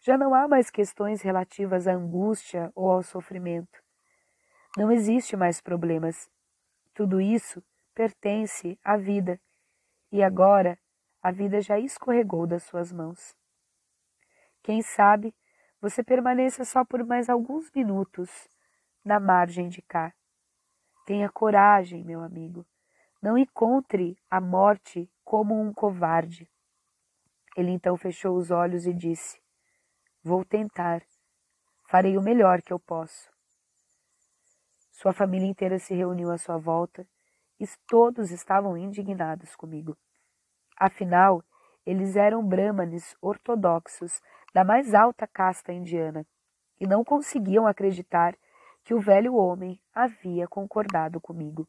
Já 0.00 0.18
não 0.18 0.34
há 0.34 0.48
mais 0.48 0.70
questões 0.70 1.22
relativas 1.22 1.86
à 1.86 1.92
angústia 1.92 2.72
ou 2.74 2.90
ao 2.90 3.02
sofrimento. 3.02 3.82
Não 4.76 4.90
existe 4.90 5.36
mais 5.36 5.60
problemas. 5.60 6.28
Tudo 6.94 7.20
isso 7.20 7.62
pertence 7.94 8.78
à 8.82 8.96
vida 8.96 9.40
e 10.10 10.22
agora 10.22 10.78
a 11.22 11.30
vida 11.30 11.60
já 11.60 11.78
escorregou 11.78 12.46
das 12.46 12.64
suas 12.64 12.92
mãos. 12.92 13.36
Quem 14.62 14.82
sabe 14.82 15.34
você 15.80 16.02
permaneça 16.02 16.64
só 16.64 16.84
por 16.84 17.04
mais 17.04 17.28
alguns 17.28 17.70
minutos 17.72 18.48
na 19.04 19.18
margem 19.18 19.68
de 19.68 19.82
cá. 19.82 20.12
Tenha 21.04 21.28
coragem, 21.28 22.04
meu 22.04 22.20
amigo. 22.20 22.66
Não 23.20 23.36
encontre 23.36 24.16
a 24.30 24.40
morte 24.40 25.10
como 25.24 25.60
um 25.60 25.72
covarde. 25.72 26.48
Ele 27.56 27.70
então 27.70 27.96
fechou 27.96 28.36
os 28.36 28.50
olhos 28.50 28.86
e 28.86 28.92
disse: 28.92 29.40
Vou 30.22 30.44
tentar. 30.44 31.02
Farei 31.88 32.16
o 32.16 32.22
melhor 32.22 32.62
que 32.62 32.72
eu 32.72 32.80
posso. 32.80 33.30
Sua 34.90 35.12
família 35.12 35.48
inteira 35.48 35.78
se 35.78 35.94
reuniu 35.94 36.30
à 36.30 36.38
sua 36.38 36.56
volta 36.56 37.06
e 37.58 37.64
todos 37.88 38.30
estavam 38.30 38.76
indignados 38.76 39.54
comigo. 39.56 39.96
Afinal, 40.78 41.44
eles 41.84 42.16
eram 42.16 42.46
brahmanes 42.46 43.14
ortodoxos 43.20 44.20
da 44.54 44.64
mais 44.64 44.94
alta 44.94 45.26
casta 45.26 45.72
indiana 45.72 46.24
e 46.80 46.86
não 46.86 47.04
conseguiam 47.04 47.66
acreditar 47.66 48.36
que 48.84 48.94
o 48.94 49.00
velho 49.00 49.34
homem 49.34 49.80
havia 49.94 50.46
concordado 50.48 51.20
comigo. 51.20 51.68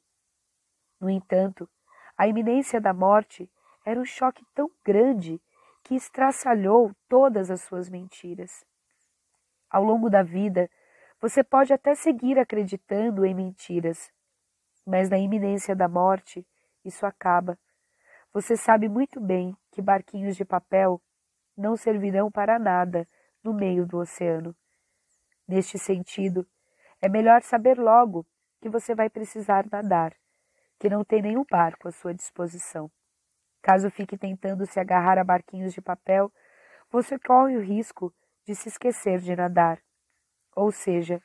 No 0.99 1.09
entanto, 1.09 1.69
a 2.17 2.27
iminência 2.27 2.79
da 2.79 2.93
morte 2.93 3.49
era 3.85 3.99
um 3.99 4.05
choque 4.05 4.45
tão 4.53 4.71
grande 4.83 5.41
que 5.83 5.95
estraçalhou 5.95 6.95
todas 7.09 7.51
as 7.51 7.61
suas 7.61 7.89
mentiras. 7.89 8.65
Ao 9.69 9.83
longo 9.83 10.09
da 10.09 10.23
vida, 10.23 10.69
você 11.19 11.43
pode 11.43 11.73
até 11.73 11.95
seguir 11.95 12.39
acreditando 12.39 13.25
em 13.25 13.33
mentiras, 13.33 14.11
mas 14.85 15.09
na 15.09 15.17
iminência 15.17 15.75
da 15.75 15.87
morte, 15.87 16.45
isso 16.83 17.05
acaba. 17.05 17.57
Você 18.33 18.57
sabe 18.57 18.89
muito 18.89 19.19
bem 19.19 19.55
que 19.71 19.81
barquinhos 19.81 20.35
de 20.35 20.45
papel 20.45 21.01
não 21.55 21.75
servirão 21.75 22.31
para 22.31 22.57
nada 22.57 23.07
no 23.43 23.53
meio 23.53 23.85
do 23.85 23.97
oceano. 23.97 24.55
Neste 25.47 25.77
sentido, 25.77 26.47
é 27.03 27.09
melhor 27.09 27.41
saber 27.41 27.77
logo 27.77 28.25
que 28.61 28.69
você 28.69 28.95
vai 28.95 29.09
precisar 29.09 29.65
nadar, 29.69 30.15
que 30.79 30.89
não 30.89 31.03
tem 31.03 31.21
nenhum 31.21 31.43
barco 31.51 31.89
à 31.89 31.91
sua 31.91 32.13
disposição. 32.13 32.89
Caso 33.61 33.91
fique 33.91 34.17
tentando 34.17 34.65
se 34.65 34.79
agarrar 34.79 35.17
a 35.17 35.23
barquinhos 35.23 35.73
de 35.73 35.81
papel, 35.81 36.31
você 36.89 37.19
corre 37.19 37.57
o 37.57 37.61
risco 37.61 38.13
de 38.47 38.55
se 38.55 38.69
esquecer 38.69 39.19
de 39.19 39.35
nadar. 39.35 39.81
Ou 40.55 40.71
seja, 40.71 41.21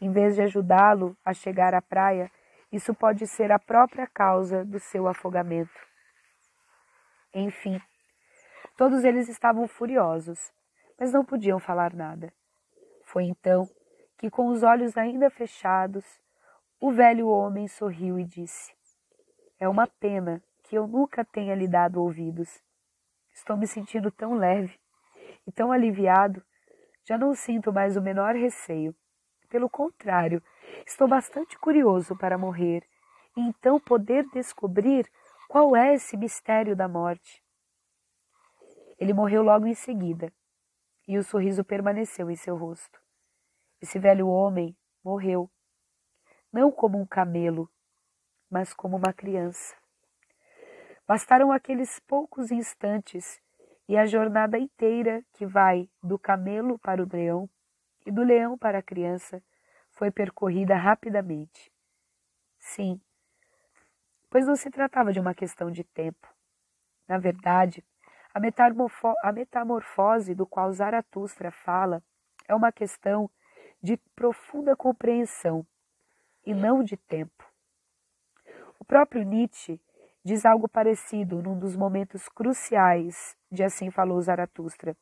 em 0.00 0.12
vez 0.12 0.36
de 0.36 0.42
ajudá-lo 0.42 1.16
a 1.24 1.34
chegar 1.34 1.74
à 1.74 1.82
praia, 1.82 2.30
isso 2.70 2.94
pode 2.94 3.26
ser 3.26 3.50
a 3.50 3.58
própria 3.58 4.06
causa 4.06 4.64
do 4.64 4.78
seu 4.78 5.08
afogamento. 5.08 5.80
Enfim, 7.34 7.80
todos 8.76 9.02
eles 9.02 9.28
estavam 9.28 9.66
furiosos, 9.66 10.52
mas 10.96 11.12
não 11.12 11.24
podiam 11.24 11.58
falar 11.58 11.92
nada. 11.92 12.32
Foi 13.04 13.24
então 13.24 13.68
que, 14.18 14.30
com 14.30 14.48
os 14.48 14.62
olhos 14.62 14.96
ainda 14.96 15.30
fechados, 15.30 16.04
o 16.80 16.92
velho 16.92 17.28
homem 17.28 17.68
sorriu 17.68 18.18
e 18.18 18.24
disse: 18.24 18.74
É 19.58 19.68
uma 19.68 19.86
pena 19.86 20.42
que 20.62 20.76
eu 20.76 20.86
nunca 20.86 21.24
tenha 21.24 21.54
lhe 21.54 21.68
dado 21.68 22.02
ouvidos. 22.02 22.62
Estou 23.32 23.56
me 23.56 23.66
sentindo 23.66 24.10
tão 24.10 24.34
leve 24.34 24.78
e 25.46 25.52
tão 25.52 25.70
aliviado 25.70 26.42
já 27.04 27.16
não 27.16 27.34
sinto 27.34 27.72
mais 27.72 27.96
o 27.96 28.02
menor 28.02 28.34
receio. 28.34 28.94
Pelo 29.48 29.70
contrário, 29.70 30.42
estou 30.84 31.06
bastante 31.06 31.56
curioso 31.58 32.16
para 32.16 32.36
morrer 32.36 32.82
e 33.36 33.40
então 33.40 33.78
poder 33.78 34.26
descobrir 34.32 35.08
qual 35.48 35.76
é 35.76 35.94
esse 35.94 36.16
mistério 36.16 36.74
da 36.74 36.88
morte. 36.88 37.42
Ele 38.98 39.12
morreu 39.12 39.42
logo 39.42 39.66
em 39.66 39.74
seguida 39.74 40.32
e 41.06 41.16
o 41.16 41.22
sorriso 41.22 41.62
permaneceu 41.62 42.28
em 42.28 42.34
seu 42.34 42.56
rosto. 42.56 43.05
Esse 43.80 43.98
velho 43.98 44.28
homem 44.28 44.76
morreu, 45.04 45.50
não 46.52 46.72
como 46.72 46.98
um 46.98 47.06
camelo, 47.06 47.70
mas 48.50 48.72
como 48.72 48.96
uma 48.96 49.12
criança. 49.12 49.76
Bastaram 51.06 51.52
aqueles 51.52 52.00
poucos 52.00 52.50
instantes 52.50 53.40
e 53.88 53.96
a 53.96 54.06
jornada 54.06 54.58
inteira 54.58 55.22
que 55.32 55.46
vai 55.46 55.88
do 56.02 56.18
camelo 56.18 56.78
para 56.78 57.02
o 57.02 57.08
leão 57.10 57.48
e 58.04 58.10
do 58.10 58.24
leão 58.24 58.56
para 58.56 58.78
a 58.78 58.82
criança 58.82 59.42
foi 59.90 60.10
percorrida 60.10 60.74
rapidamente. 60.74 61.72
Sim, 62.58 63.00
pois 64.30 64.46
não 64.46 64.56
se 64.56 64.70
tratava 64.70 65.12
de 65.12 65.20
uma 65.20 65.34
questão 65.34 65.70
de 65.70 65.84
tempo. 65.84 66.26
Na 67.06 67.18
verdade, 67.18 67.84
a, 68.34 68.40
a 69.22 69.32
metamorfose 69.32 70.34
do 70.34 70.46
qual 70.46 70.72
Zaratustra 70.72 71.50
fala 71.50 72.02
é 72.48 72.54
uma 72.54 72.72
questão 72.72 73.30
de 73.86 73.96
profunda 74.16 74.74
compreensão 74.74 75.64
e 76.44 76.52
não 76.52 76.82
de 76.82 76.96
tempo. 76.96 77.44
O 78.80 78.84
próprio 78.84 79.22
Nietzsche 79.22 79.80
diz 80.24 80.44
algo 80.44 80.68
parecido 80.68 81.40
num 81.40 81.56
dos 81.56 81.76
momentos 81.76 82.28
cruciais 82.28 83.36
de 83.48 83.62
Assim 83.62 83.88
Falou 83.92 84.20
Zaratustra, 84.20 84.96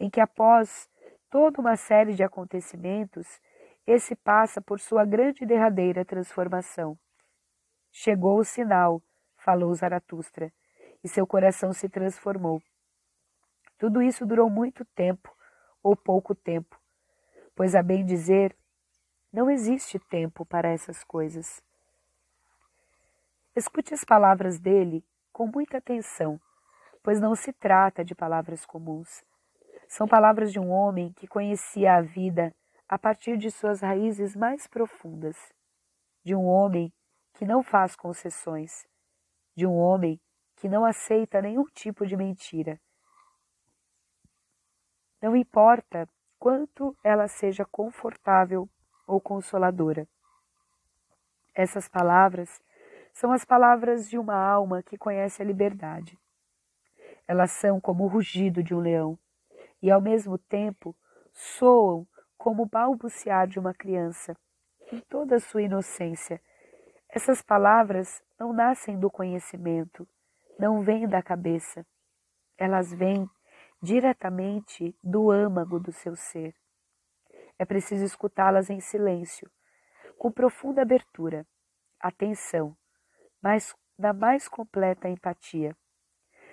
em 0.00 0.08
que 0.08 0.22
após 0.22 0.88
toda 1.28 1.60
uma 1.60 1.76
série 1.76 2.14
de 2.14 2.22
acontecimentos, 2.22 3.26
esse 3.86 4.16
passa 4.16 4.58
por 4.58 4.80
sua 4.80 5.04
grande 5.04 5.44
e 5.44 5.46
derradeira 5.46 6.02
transformação. 6.02 6.98
Chegou 7.92 8.38
o 8.38 8.44
sinal, 8.44 9.02
falou 9.36 9.74
Zaratustra, 9.74 10.50
e 11.04 11.08
seu 11.10 11.26
coração 11.26 11.74
se 11.74 11.90
transformou. 11.90 12.62
Tudo 13.76 14.00
isso 14.00 14.24
durou 14.24 14.48
muito 14.48 14.82
tempo, 14.94 15.30
ou 15.82 15.94
pouco 15.94 16.34
tempo, 16.34 16.80
pois, 17.54 17.74
a 17.74 17.82
bem 17.82 18.04
dizer, 18.04 18.56
não 19.32 19.50
existe 19.50 19.98
tempo 19.98 20.44
para 20.44 20.68
essas 20.68 21.02
coisas. 21.04 21.62
Escute 23.56 23.94
as 23.94 24.04
palavras 24.04 24.58
dele 24.58 25.04
com 25.32 25.46
muita 25.46 25.78
atenção, 25.78 26.40
pois 27.02 27.20
não 27.20 27.34
se 27.34 27.52
trata 27.52 28.04
de 28.04 28.14
palavras 28.14 28.64
comuns. 28.64 29.24
São 29.88 30.08
palavras 30.08 30.52
de 30.52 30.58
um 30.58 30.70
homem 30.70 31.12
que 31.12 31.26
conhecia 31.26 31.94
a 31.94 32.00
vida 32.00 32.54
a 32.88 32.98
partir 32.98 33.36
de 33.36 33.50
suas 33.50 33.80
raízes 33.80 34.36
mais 34.36 34.66
profundas, 34.66 35.36
de 36.24 36.34
um 36.34 36.46
homem 36.46 36.92
que 37.34 37.44
não 37.44 37.62
faz 37.62 37.96
concessões, 37.96 38.86
de 39.56 39.66
um 39.66 39.74
homem 39.76 40.20
que 40.56 40.68
não 40.68 40.84
aceita 40.84 41.42
nenhum 41.42 41.64
tipo 41.66 42.06
de 42.06 42.16
mentira. 42.16 42.80
Não 45.20 45.34
importa 45.36 46.08
quanto 46.44 46.94
ela 47.02 47.26
seja 47.26 47.64
confortável 47.64 48.68
ou 49.06 49.18
consoladora. 49.18 50.06
Essas 51.54 51.88
palavras 51.88 52.60
são 53.14 53.32
as 53.32 53.46
palavras 53.46 54.10
de 54.10 54.18
uma 54.18 54.36
alma 54.36 54.82
que 54.82 54.98
conhece 54.98 55.40
a 55.40 55.44
liberdade. 55.46 56.18
Elas 57.26 57.50
são 57.50 57.80
como 57.80 58.04
o 58.04 58.08
rugido 58.08 58.62
de 58.62 58.74
um 58.74 58.80
leão 58.80 59.18
e, 59.80 59.90
ao 59.90 60.02
mesmo 60.02 60.36
tempo, 60.36 60.94
soam 61.32 62.06
como 62.36 62.64
o 62.64 62.68
balbuciar 62.68 63.48
de 63.48 63.58
uma 63.58 63.72
criança, 63.72 64.36
em 64.92 65.00
toda 65.00 65.36
a 65.36 65.40
sua 65.40 65.62
inocência. 65.62 66.38
Essas 67.08 67.40
palavras 67.40 68.22
não 68.38 68.52
nascem 68.52 69.00
do 69.00 69.10
conhecimento, 69.10 70.06
não 70.58 70.82
vêm 70.82 71.08
da 71.08 71.22
cabeça. 71.22 71.86
Elas 72.58 72.92
vêm 72.92 73.30
diretamente 73.84 74.96
do 75.04 75.30
âmago 75.30 75.78
do 75.78 75.92
seu 75.92 76.16
ser. 76.16 76.54
É 77.58 77.66
preciso 77.66 78.02
escutá-las 78.02 78.70
em 78.70 78.80
silêncio, 78.80 79.50
com 80.18 80.32
profunda 80.32 80.80
abertura, 80.80 81.46
atenção, 82.00 82.74
mas 83.42 83.76
na 83.98 84.14
mais 84.14 84.48
completa 84.48 85.06
empatia. 85.06 85.76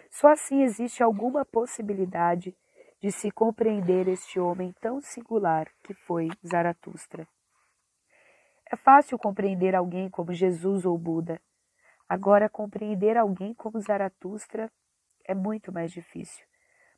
Só 0.10 0.28
assim 0.28 0.62
existe 0.62 1.02
alguma 1.02 1.46
possibilidade 1.46 2.54
de 3.00 3.12
se 3.12 3.32
compreender 3.32 4.10
este 4.10 4.38
homem 4.38 4.76
tão 4.82 5.00
singular 5.00 5.72
que 5.84 5.94
foi 5.94 6.28
Zaratustra. 6.46 7.26
É 8.70 8.76
fácil 8.76 9.17
compreender 9.17 9.74
alguém 9.74 10.10
como 10.10 10.34
Jesus 10.34 10.86
ou 10.86 10.98
Buda. 10.98 11.41
Agora, 12.10 12.50
compreender 12.50 13.15
alguém 13.15 13.54
como 13.54 13.80
Zaratustra 13.80 14.70
é 15.26 15.34
muito 15.34 15.72
mais 15.72 15.91
difícil, 15.94 16.46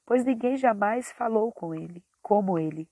pois 0.05 0.23
ninguém 0.23 0.57
jamais 0.57 1.11
falou 1.11 1.51
com 1.51 1.73
ele, 1.73 2.03
como 2.21 2.59
ele. 2.59 2.89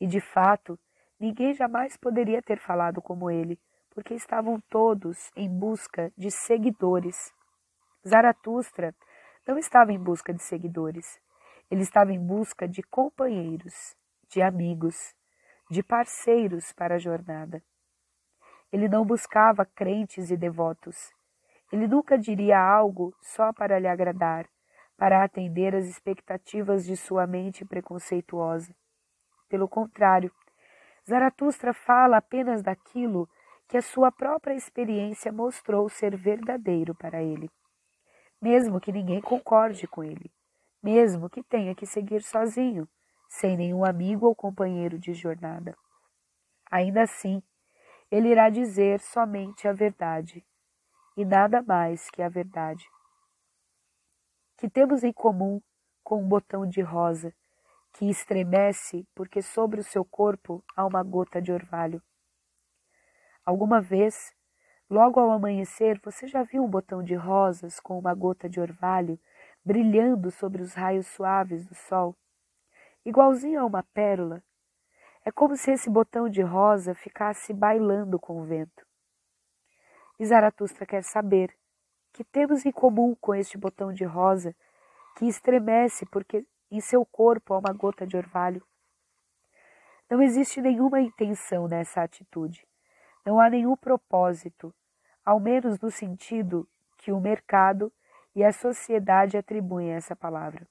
E, 0.00 0.06
de 0.06 0.20
fato, 0.20 0.78
ninguém 1.18 1.52
jamais 1.52 1.96
poderia 1.96 2.42
ter 2.42 2.58
falado 2.58 3.02
como 3.02 3.30
ele, 3.30 3.58
porque 3.90 4.14
estavam 4.14 4.60
todos 4.68 5.30
em 5.36 5.48
busca 5.48 6.12
de 6.16 6.30
seguidores. 6.30 7.32
Zaratustra 8.06 8.94
não 9.46 9.58
estava 9.58 9.92
em 9.92 9.98
busca 9.98 10.32
de 10.32 10.42
seguidores, 10.42 11.20
ele 11.70 11.82
estava 11.82 12.12
em 12.12 12.18
busca 12.18 12.66
de 12.66 12.82
companheiros, 12.82 13.96
de 14.28 14.40
amigos, 14.40 15.14
de 15.70 15.82
parceiros 15.82 16.72
para 16.72 16.96
a 16.96 16.98
jornada. 16.98 17.62
Ele 18.72 18.88
não 18.88 19.04
buscava 19.04 19.64
crentes 19.64 20.30
e 20.30 20.36
devotos. 20.36 21.12
Ele 21.72 21.86
nunca 21.86 22.18
diria 22.18 22.58
algo 22.58 23.14
só 23.20 23.52
para 23.52 23.78
lhe 23.78 23.86
agradar, 23.86 24.48
para 25.00 25.24
atender 25.24 25.74
às 25.74 25.86
expectativas 25.86 26.84
de 26.84 26.94
sua 26.94 27.26
mente 27.26 27.64
preconceituosa. 27.64 28.76
Pelo 29.48 29.66
contrário, 29.66 30.30
Zaratustra 31.08 31.72
fala 31.72 32.18
apenas 32.18 32.62
daquilo 32.62 33.26
que 33.66 33.78
a 33.78 33.82
sua 33.82 34.12
própria 34.12 34.52
experiência 34.52 35.32
mostrou 35.32 35.88
ser 35.88 36.14
verdadeiro 36.18 36.94
para 36.94 37.22
ele, 37.22 37.50
mesmo 38.42 38.78
que 38.78 38.92
ninguém 38.92 39.22
concorde 39.22 39.86
com 39.88 40.04
ele, 40.04 40.30
mesmo 40.82 41.30
que 41.30 41.42
tenha 41.42 41.74
que 41.74 41.86
seguir 41.86 42.22
sozinho, 42.22 42.86
sem 43.26 43.56
nenhum 43.56 43.86
amigo 43.86 44.26
ou 44.26 44.34
companheiro 44.34 44.98
de 44.98 45.14
jornada. 45.14 45.74
Ainda 46.70 47.04
assim, 47.04 47.42
ele 48.10 48.28
irá 48.28 48.50
dizer 48.50 49.00
somente 49.00 49.66
a 49.66 49.72
verdade, 49.72 50.44
e 51.16 51.24
nada 51.24 51.62
mais 51.62 52.10
que 52.10 52.20
a 52.20 52.28
verdade. 52.28 52.86
Que 54.60 54.68
temos 54.68 55.02
em 55.02 55.10
comum 55.10 55.58
com 56.04 56.22
um 56.22 56.28
botão 56.28 56.66
de 56.66 56.82
rosa 56.82 57.34
que 57.94 58.10
estremece 58.10 59.08
porque 59.14 59.40
sobre 59.40 59.80
o 59.80 59.82
seu 59.82 60.04
corpo 60.04 60.62
há 60.76 60.84
uma 60.84 61.02
gota 61.02 61.40
de 61.40 61.50
orvalho. 61.50 62.02
Alguma 63.42 63.80
vez, 63.80 64.34
logo 64.90 65.18
ao 65.18 65.30
amanhecer, 65.30 65.98
você 66.04 66.26
já 66.26 66.42
viu 66.42 66.62
um 66.62 66.68
botão 66.68 67.02
de 67.02 67.14
rosas 67.14 67.80
com 67.80 67.98
uma 67.98 68.12
gota 68.12 68.50
de 68.50 68.60
orvalho 68.60 69.18
brilhando 69.64 70.30
sobre 70.30 70.60
os 70.60 70.74
raios 70.74 71.06
suaves 71.06 71.64
do 71.64 71.74
sol? 71.74 72.14
Igualzinho 73.02 73.62
a 73.62 73.64
uma 73.64 73.82
pérola, 73.82 74.44
é 75.24 75.32
como 75.32 75.56
se 75.56 75.70
esse 75.70 75.88
botão 75.88 76.28
de 76.28 76.42
rosa 76.42 76.94
ficasse 76.94 77.54
bailando 77.54 78.20
com 78.20 78.42
o 78.42 78.44
vento. 78.44 78.86
E 80.18 80.26
Zaratustra 80.26 80.84
quer 80.84 81.02
saber 81.02 81.58
que 82.12 82.24
temos 82.24 82.66
em 82.66 82.72
comum 82.72 83.14
com 83.20 83.34
este 83.34 83.56
botão 83.56 83.92
de 83.92 84.04
rosa 84.04 84.54
que 85.16 85.26
estremece 85.26 86.06
porque 86.06 86.44
em 86.70 86.80
seu 86.80 87.04
corpo 87.04 87.54
há 87.54 87.58
uma 87.58 87.72
gota 87.72 88.06
de 88.06 88.16
orvalho. 88.16 88.64
Não 90.08 90.20
existe 90.22 90.60
nenhuma 90.60 91.00
intenção 91.00 91.68
nessa 91.68 92.02
atitude. 92.02 92.66
Não 93.24 93.38
há 93.38 93.48
nenhum 93.48 93.76
propósito, 93.76 94.74
ao 95.24 95.38
menos 95.38 95.78
no 95.78 95.90
sentido 95.90 96.68
que 96.96 97.12
o 97.12 97.20
mercado 97.20 97.92
e 98.34 98.42
a 98.42 98.52
sociedade 98.52 99.36
atribuem 99.36 99.92
a 99.92 99.96
essa 99.96 100.16
palavra. 100.16 100.66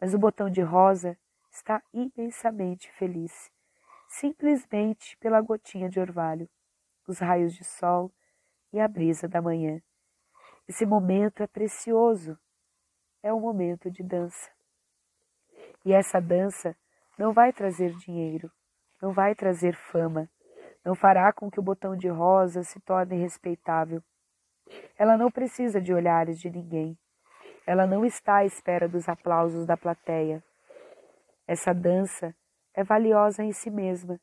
Mas 0.00 0.12
o 0.12 0.18
botão 0.18 0.50
de 0.50 0.60
rosa 0.60 1.16
está 1.50 1.82
imensamente 1.92 2.90
feliz, 2.92 3.50
simplesmente 4.08 5.16
pela 5.18 5.40
gotinha 5.40 5.88
de 5.88 5.98
orvalho, 5.98 6.48
os 7.06 7.18
raios 7.18 7.54
de 7.54 7.64
sol 7.64 8.12
e 8.72 8.80
a 8.80 8.88
brisa 8.88 9.26
da 9.26 9.40
manhã. 9.40 9.80
Esse 10.68 10.84
momento 10.84 11.42
é 11.42 11.46
precioso, 11.46 12.36
é 13.22 13.32
um 13.32 13.40
momento 13.40 13.88
de 13.88 14.02
dança. 14.02 14.50
E 15.84 15.92
essa 15.92 16.20
dança 16.20 16.76
não 17.16 17.32
vai 17.32 17.52
trazer 17.52 17.92
dinheiro, 17.94 18.50
não 19.00 19.12
vai 19.12 19.34
trazer 19.34 19.76
fama, 19.76 20.28
não 20.84 20.94
fará 20.94 21.32
com 21.32 21.48
que 21.48 21.60
o 21.60 21.62
botão 21.62 21.96
de 21.96 22.08
rosa 22.08 22.64
se 22.64 22.80
torne 22.80 23.16
respeitável. 23.16 24.02
Ela 24.98 25.16
não 25.16 25.30
precisa 25.30 25.80
de 25.80 25.94
olhares 25.94 26.40
de 26.40 26.50
ninguém. 26.50 26.98
Ela 27.64 27.86
não 27.86 28.04
está 28.04 28.38
à 28.38 28.44
espera 28.44 28.88
dos 28.88 29.08
aplausos 29.08 29.66
da 29.66 29.76
plateia. 29.76 30.42
Essa 31.46 31.72
dança 31.72 32.34
é 32.74 32.82
valiosa 32.82 33.44
em 33.44 33.52
si 33.52 33.70
mesma. 33.70 34.20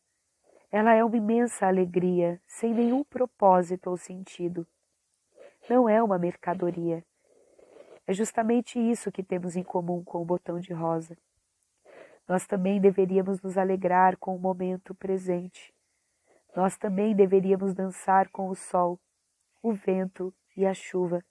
Ela 0.69 0.93
é 0.93 1.03
uma 1.03 1.15
imensa 1.15 1.67
alegria, 1.67 2.41
sem 2.47 2.73
nenhum 2.73 3.03
propósito 3.03 3.89
ou 3.89 3.95
sentido. 3.97 4.67
Não 5.69 5.87
é 5.87 6.01
uma 6.03 6.17
mercadoria. 6.17 7.03
É 8.05 8.13
justamente 8.13 8.77
isso 8.79 9.11
que 9.11 9.23
temos 9.23 9.55
em 9.55 9.63
comum 9.63 10.03
com 10.03 10.21
o 10.21 10.25
botão 10.25 10.59
de 10.59 10.73
rosa. 10.73 11.17
Nós 12.27 12.45
também 12.45 12.79
deveríamos 12.79 13.41
nos 13.41 13.57
alegrar 13.57 14.17
com 14.17 14.35
o 14.35 14.39
momento 14.39 14.93
presente. 14.93 15.73
Nós 16.55 16.77
também 16.77 17.15
deveríamos 17.15 17.73
dançar 17.73 18.29
com 18.29 18.49
o 18.49 18.55
sol, 18.55 18.99
o 19.61 19.73
vento 19.73 20.33
e 20.55 20.65
a 20.65 20.73
chuva. 20.73 21.23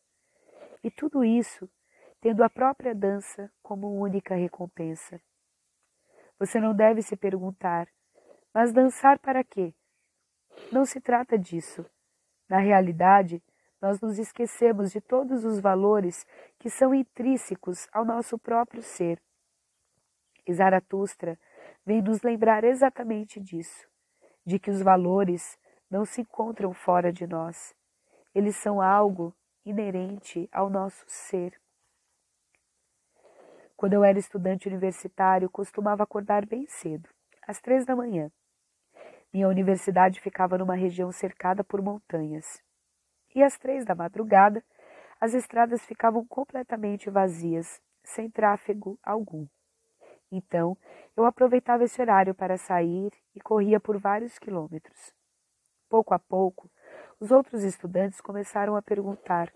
E 0.82 0.90
tudo 0.90 1.24
isso 1.24 1.68
tendo 2.22 2.44
a 2.44 2.48
própria 2.48 2.94
dança 2.94 3.50
como 3.60 4.00
única 4.00 4.36
recompensa. 4.36 5.20
Você 6.38 6.60
não 6.60 6.72
deve 6.72 7.02
se 7.02 7.16
perguntar, 7.16 7.88
mas 8.54 8.72
dançar 8.72 9.18
para 9.18 9.42
quê? 9.42 9.74
Não 10.70 10.84
se 10.84 11.00
trata 11.00 11.36
disso. 11.36 11.84
Na 12.48 12.58
realidade, 12.58 13.42
nós 13.82 14.00
nos 14.00 14.16
esquecemos 14.16 14.92
de 14.92 15.00
todos 15.00 15.44
os 15.44 15.58
valores 15.58 16.24
que 16.56 16.70
são 16.70 16.94
intrínsecos 16.94 17.88
ao 17.92 18.04
nosso 18.04 18.38
próprio 18.38 18.80
ser. 18.80 19.20
E 20.46 20.54
Zaratustra 20.54 21.36
vem 21.84 22.00
nos 22.00 22.22
lembrar 22.22 22.62
exatamente 22.62 23.40
disso, 23.40 23.88
de 24.46 24.60
que 24.60 24.70
os 24.70 24.80
valores 24.80 25.58
não 25.90 26.04
se 26.04 26.20
encontram 26.20 26.72
fora 26.72 27.12
de 27.12 27.26
nós. 27.26 27.74
Eles 28.32 28.54
são 28.54 28.80
algo 28.80 29.34
inerente 29.64 30.48
ao 30.52 30.70
nosso 30.70 31.04
ser. 31.08 31.60
Quando 33.76 33.94
eu 33.94 34.04
era 34.04 34.18
estudante 34.18 34.68
universitário, 34.68 35.50
costumava 35.50 36.04
acordar 36.04 36.46
bem 36.46 36.66
cedo, 36.68 37.08
às 37.46 37.60
três 37.60 37.84
da 37.84 37.96
manhã. 37.96 38.30
Minha 39.32 39.48
universidade 39.48 40.20
ficava 40.20 40.56
numa 40.56 40.76
região 40.76 41.10
cercada 41.10 41.64
por 41.64 41.82
montanhas. 41.82 42.62
E 43.34 43.42
às 43.42 43.58
três 43.58 43.84
da 43.84 43.94
madrugada, 43.94 44.62
as 45.20 45.34
estradas 45.34 45.84
ficavam 45.84 46.24
completamente 46.26 47.08
vazias, 47.08 47.80
sem 48.02 48.30
tráfego 48.30 48.98
algum. 49.02 49.46
Então, 50.30 50.76
eu 51.16 51.24
aproveitava 51.24 51.84
esse 51.84 52.00
horário 52.00 52.34
para 52.34 52.56
sair 52.56 53.12
e 53.34 53.40
corria 53.40 53.78
por 53.78 53.98
vários 53.98 54.38
quilômetros. 54.38 55.14
Pouco 55.88 56.14
a 56.14 56.18
pouco, 56.18 56.70
os 57.20 57.30
outros 57.30 57.62
estudantes 57.62 58.20
começaram 58.20 58.74
a 58.74 58.82
perguntar: 58.82 59.52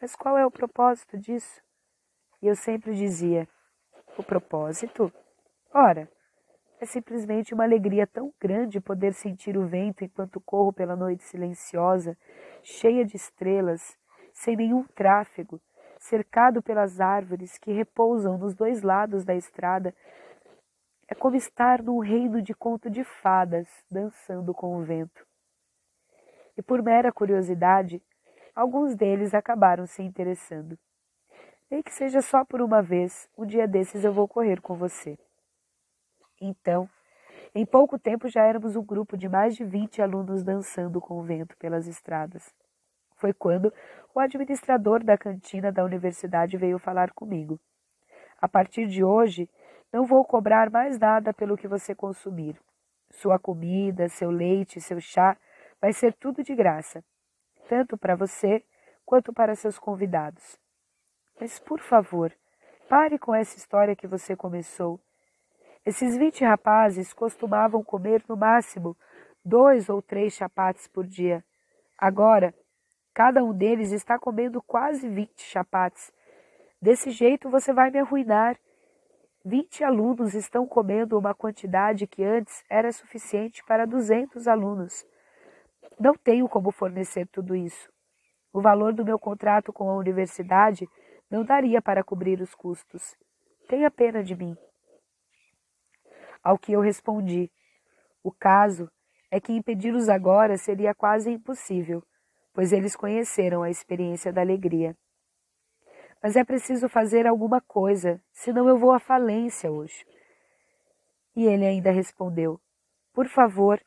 Mas 0.00 0.14
qual 0.14 0.36
é 0.36 0.44
o 0.44 0.50
propósito 0.50 1.18
disso? 1.18 1.62
E 2.42 2.46
eu 2.46 2.54
sempre 2.54 2.94
dizia: 2.94 3.48
o 4.18 4.22
propósito? 4.22 5.12
Ora, 5.72 6.08
é 6.82 6.86
simplesmente 6.86 7.54
uma 7.54 7.62
alegria 7.62 8.08
tão 8.08 8.34
grande 8.40 8.80
poder 8.80 9.14
sentir 9.14 9.56
o 9.56 9.64
vento 9.64 10.02
enquanto 10.02 10.40
corro 10.40 10.72
pela 10.72 10.96
noite 10.96 11.22
silenciosa, 11.22 12.18
cheia 12.60 13.04
de 13.04 13.14
estrelas, 13.14 13.96
sem 14.32 14.56
nenhum 14.56 14.82
tráfego, 14.88 15.60
cercado 16.00 16.60
pelas 16.60 17.00
árvores 17.00 17.56
que 17.56 17.70
repousam 17.70 18.36
nos 18.36 18.52
dois 18.52 18.82
lados 18.82 19.24
da 19.24 19.32
estrada. 19.32 19.94
É 21.06 21.14
como 21.14 21.36
estar 21.36 21.80
num 21.80 22.00
reino 22.00 22.42
de 22.42 22.52
conto 22.52 22.90
de 22.90 23.04
fadas, 23.04 23.68
dançando 23.88 24.52
com 24.52 24.76
o 24.76 24.82
vento. 24.82 25.24
E 26.56 26.62
por 26.62 26.82
mera 26.82 27.12
curiosidade, 27.12 28.02
alguns 28.56 28.96
deles 28.96 29.34
acabaram 29.34 29.86
se 29.86 30.02
interessando. 30.02 30.76
Nem 31.70 31.80
que 31.80 31.94
seja 31.94 32.20
só 32.20 32.44
por 32.44 32.60
uma 32.60 32.82
vez, 32.82 33.28
um 33.38 33.46
dia 33.46 33.68
desses 33.68 34.02
eu 34.02 34.12
vou 34.12 34.26
correr 34.26 34.60
com 34.60 34.74
você. 34.74 35.16
Então, 36.44 36.90
em 37.54 37.64
pouco 37.64 37.96
tempo 37.96 38.28
já 38.28 38.42
éramos 38.42 38.74
um 38.74 38.82
grupo 38.82 39.16
de 39.16 39.28
mais 39.28 39.54
de 39.54 39.64
20 39.64 40.02
alunos 40.02 40.42
dançando 40.42 41.00
com 41.00 41.20
o 41.20 41.22
vento 41.22 41.56
pelas 41.56 41.86
estradas. 41.86 42.52
Foi 43.14 43.32
quando 43.32 43.72
o 44.12 44.18
administrador 44.18 45.04
da 45.04 45.16
cantina 45.16 45.70
da 45.70 45.84
universidade 45.84 46.56
veio 46.56 46.80
falar 46.80 47.12
comigo. 47.12 47.60
A 48.40 48.48
partir 48.48 48.88
de 48.88 49.04
hoje, 49.04 49.48
não 49.92 50.04
vou 50.04 50.24
cobrar 50.24 50.68
mais 50.68 50.98
nada 50.98 51.32
pelo 51.32 51.56
que 51.56 51.68
você 51.68 51.94
consumir. 51.94 52.58
Sua 53.08 53.38
comida, 53.38 54.08
seu 54.08 54.30
leite, 54.30 54.80
seu 54.80 55.00
chá, 55.00 55.36
vai 55.80 55.92
ser 55.92 56.12
tudo 56.14 56.42
de 56.42 56.56
graça, 56.56 57.04
tanto 57.68 57.96
para 57.96 58.16
você 58.16 58.64
quanto 59.04 59.32
para 59.32 59.54
seus 59.54 59.78
convidados. 59.78 60.58
Mas, 61.38 61.60
por 61.60 61.78
favor, 61.78 62.32
pare 62.88 63.16
com 63.16 63.32
essa 63.32 63.56
história 63.56 63.94
que 63.94 64.08
você 64.08 64.34
começou. 64.34 64.98
Esses 65.84 66.16
vinte 66.16 66.44
rapazes 66.44 67.12
costumavam 67.12 67.82
comer 67.82 68.22
no 68.28 68.36
máximo 68.36 68.96
dois 69.44 69.88
ou 69.88 70.00
três 70.00 70.32
chapates 70.32 70.86
por 70.86 71.04
dia. 71.04 71.44
Agora, 71.98 72.54
cada 73.12 73.42
um 73.42 73.52
deles 73.52 73.90
está 73.90 74.16
comendo 74.16 74.62
quase 74.62 75.08
vinte 75.08 75.42
chapates. 75.42 76.12
Desse 76.80 77.10
jeito 77.10 77.50
você 77.50 77.72
vai 77.72 77.90
me 77.90 77.98
arruinar. 77.98 78.56
Vinte 79.44 79.82
alunos 79.82 80.34
estão 80.34 80.68
comendo 80.68 81.18
uma 81.18 81.34
quantidade 81.34 82.06
que 82.06 82.22
antes 82.22 82.62
era 82.70 82.92
suficiente 82.92 83.64
para 83.64 83.84
duzentos 83.84 84.46
alunos. 84.46 85.04
Não 85.98 86.14
tenho 86.14 86.48
como 86.48 86.70
fornecer 86.70 87.26
tudo 87.26 87.56
isso. 87.56 87.90
O 88.52 88.60
valor 88.60 88.92
do 88.92 89.04
meu 89.04 89.18
contrato 89.18 89.72
com 89.72 89.90
a 89.90 89.96
universidade 89.96 90.88
não 91.28 91.44
daria 91.44 91.82
para 91.82 92.04
cobrir 92.04 92.40
os 92.40 92.54
custos. 92.54 93.16
Tenha 93.68 93.90
pena 93.90 94.22
de 94.22 94.36
mim. 94.36 94.56
Ao 96.42 96.58
que 96.58 96.72
eu 96.72 96.80
respondi: 96.80 97.50
O 98.22 98.32
caso 98.32 98.90
é 99.30 99.40
que 99.40 99.52
impedi-los 99.52 100.08
agora 100.08 100.56
seria 100.56 100.94
quase 100.94 101.30
impossível, 101.30 102.02
pois 102.52 102.72
eles 102.72 102.96
conheceram 102.96 103.62
a 103.62 103.70
experiência 103.70 104.32
da 104.32 104.40
alegria. 104.40 104.96
Mas 106.22 106.36
é 106.36 106.44
preciso 106.44 106.88
fazer 106.88 107.26
alguma 107.26 107.60
coisa, 107.60 108.22
senão 108.32 108.68
eu 108.68 108.78
vou 108.78 108.92
à 108.92 108.98
falência 108.98 109.70
hoje. 109.70 110.04
E 111.34 111.44
ele 111.46 111.66
ainda 111.66 111.90
respondeu: 111.90 112.60
Por 113.12 113.28
favor, 113.28 113.80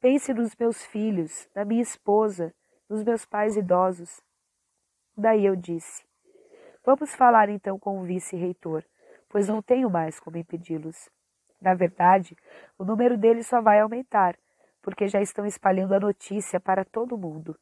pense 0.00 0.34
nos 0.34 0.54
meus 0.56 0.84
filhos, 0.84 1.48
na 1.54 1.64
minha 1.64 1.82
esposa, 1.82 2.54
nos 2.88 3.02
meus 3.04 3.24
pais 3.24 3.56
idosos. 3.56 4.20
Daí 5.16 5.46
eu 5.46 5.56
disse: 5.56 6.04
Vamos 6.84 7.14
falar 7.14 7.48
então 7.48 7.78
com 7.78 8.00
o 8.00 8.04
vice-reitor, 8.04 8.84
pois 9.28 9.48
não 9.48 9.62
tenho 9.62 9.88
mais 9.88 10.18
como 10.18 10.36
impedi-los. 10.36 11.08
Na 11.60 11.74
verdade, 11.74 12.36
o 12.78 12.84
número 12.84 13.18
deles 13.18 13.46
só 13.46 13.60
vai 13.60 13.80
aumentar, 13.80 14.36
porque 14.80 15.06
já 15.06 15.20
estão 15.20 15.44
espalhando 15.44 15.94
a 15.94 16.00
notícia 16.00 16.58
para 16.58 16.84
todo 16.84 17.18
mundo. 17.18 17.58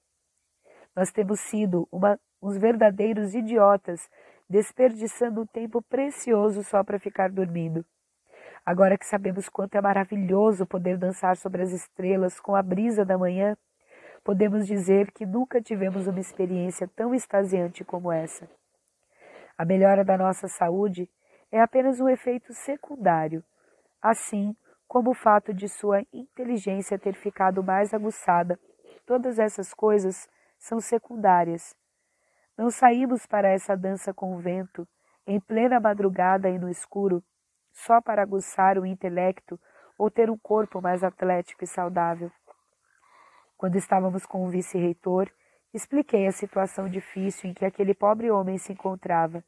Nós 0.95 1.11
temos 1.11 1.41
sido 1.41 1.89
uma, 1.91 2.19
uns 2.41 2.57
verdadeiros 2.57 3.35
idiotas, 3.35 4.09
desperdiçando 4.49 5.43
um 5.43 5.47
tempo 5.47 5.83
precioso 5.83 6.63
só 6.63 6.85
para 6.85 6.99
ficar 6.99 7.31
dormindo. 7.31 7.85
Agora 8.65 8.97
que 8.97 9.07
sabemos 9.07 9.49
quanto 9.49 9.75
é 9.77 9.81
maravilhoso 9.81 10.67
poder 10.67 10.97
dançar 10.97 11.37
sobre 11.37 11.63
as 11.63 11.73
estrelas 11.73 12.39
com 12.39 12.55
a 12.55 12.63
brisa 12.63 13.05
da 13.05 13.19
manhã, 13.19 13.57
podemos 14.23 14.67
dizer 14.67 15.11
que 15.11 15.27
nunca 15.27 15.61
tivemos 15.61 16.07
uma 16.07 16.21
experiência 16.21 16.89
tão 16.95 17.15
extasiante 17.15 17.85
como 17.85 18.13
essa. 18.13 18.49
A 19.57 19.65
melhora 19.65 20.05
da 20.05 20.17
nossa 20.17 20.47
saúde 20.47 21.09
é 21.51 21.61
apenas 21.61 21.99
um 21.99 22.09
efeito 22.09 22.53
secundário 22.53 23.43
assim 24.03 24.57
como 24.87 25.11
o 25.11 25.15
fato 25.15 25.53
de 25.53 25.69
sua 25.69 26.03
inteligência 26.13 26.99
ter 26.99 27.15
ficado 27.15 27.63
mais 27.63 27.93
aguçada. 27.93 28.59
Todas 29.05 29.39
essas 29.39 29.75
coisas 29.75 30.27
são 30.59 30.81
secundárias. 30.81 31.77
Não 32.57 32.71
saímos 32.71 33.27
para 33.27 33.49
essa 33.49 33.77
dança 33.77 34.13
com 34.13 34.35
o 34.35 34.39
vento, 34.39 34.89
em 35.27 35.39
plena 35.39 35.79
madrugada 35.79 36.49
e 36.49 36.59
no 36.59 36.69
escuro, 36.69 37.23
só 37.73 38.01
para 38.01 38.23
aguçar 38.23 38.79
o 38.79 38.87
intelecto 38.87 39.61
ou 39.99 40.11
ter 40.11 40.31
um 40.31 40.39
corpo 40.39 40.81
mais 40.81 41.05
atlético 41.05 41.65
e 41.65 41.67
saudável. 41.67 42.33
Quando 43.57 43.77
estávamos 43.77 44.25
com 44.25 44.47
o 44.47 44.49
vice-reitor, 44.49 45.31
expliquei 45.75 46.27
a 46.27 46.33
situação 46.33 46.89
difícil 46.89 47.51
em 47.51 47.55
que 47.55 47.65
aquele 47.65 47.93
pobre 47.93 48.31
homem 48.31 48.57
se 48.57 48.73
encontrava 48.73 49.45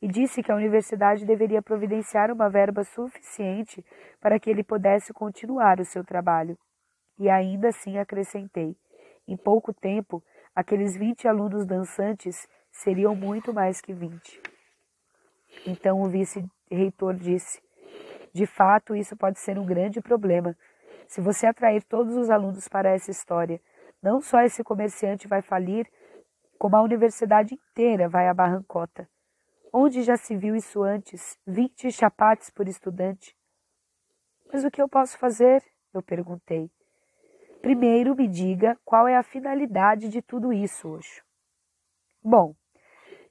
e 0.00 0.08
disse 0.08 0.42
que 0.42 0.50
a 0.50 0.56
universidade 0.56 1.26
deveria 1.26 1.60
providenciar 1.60 2.30
uma 2.30 2.48
verba 2.48 2.84
suficiente 2.84 3.84
para 4.20 4.38
que 4.38 4.48
ele 4.48 4.64
pudesse 4.64 5.12
continuar 5.12 5.78
o 5.78 5.84
seu 5.84 6.04
trabalho. 6.04 6.56
E 7.18 7.28
ainda 7.28 7.68
assim 7.68 7.98
acrescentei: 7.98 8.76
em 9.28 9.36
pouco 9.36 9.72
tempo, 9.74 10.22
aqueles 10.54 10.96
vinte 10.96 11.28
alunos 11.28 11.66
dançantes 11.66 12.48
seriam 12.70 13.14
muito 13.14 13.52
mais 13.52 13.80
que 13.80 13.92
vinte. 13.92 14.40
Então 15.66 16.00
o 16.00 16.08
vice-reitor 16.08 17.14
disse: 17.14 17.60
De 18.32 18.46
fato, 18.46 18.96
isso 18.96 19.16
pode 19.16 19.38
ser 19.38 19.58
um 19.58 19.66
grande 19.66 20.00
problema. 20.00 20.56
Se 21.06 21.20
você 21.20 21.46
atrair 21.46 21.82
todos 21.82 22.16
os 22.16 22.30
alunos 22.30 22.68
para 22.68 22.90
essa 22.90 23.10
história, 23.10 23.60
não 24.02 24.20
só 24.20 24.40
esse 24.40 24.64
comerciante 24.64 25.28
vai 25.28 25.42
falir, 25.42 25.86
como 26.58 26.76
a 26.76 26.82
universidade 26.82 27.54
inteira 27.54 28.08
vai 28.08 28.28
à 28.28 28.34
barrancota. 28.34 29.08
Onde 29.72 30.02
já 30.02 30.16
se 30.16 30.36
viu 30.36 30.56
isso 30.56 30.82
antes? 30.82 31.38
Vinte 31.46 31.92
chapates 31.92 32.50
por 32.50 32.66
estudante. 32.66 33.36
Mas 34.52 34.64
o 34.64 34.70
que 34.70 34.82
eu 34.82 34.88
posso 34.88 35.16
fazer? 35.16 35.62
Eu 35.94 36.02
perguntei. 36.02 36.68
Primeiro 37.62 38.16
me 38.16 38.26
diga 38.26 38.76
qual 38.84 39.06
é 39.06 39.16
a 39.16 39.22
finalidade 39.22 40.08
de 40.08 40.20
tudo 40.20 40.52
isso, 40.52 40.88
Oxo. 40.88 41.22
Bom, 42.22 42.54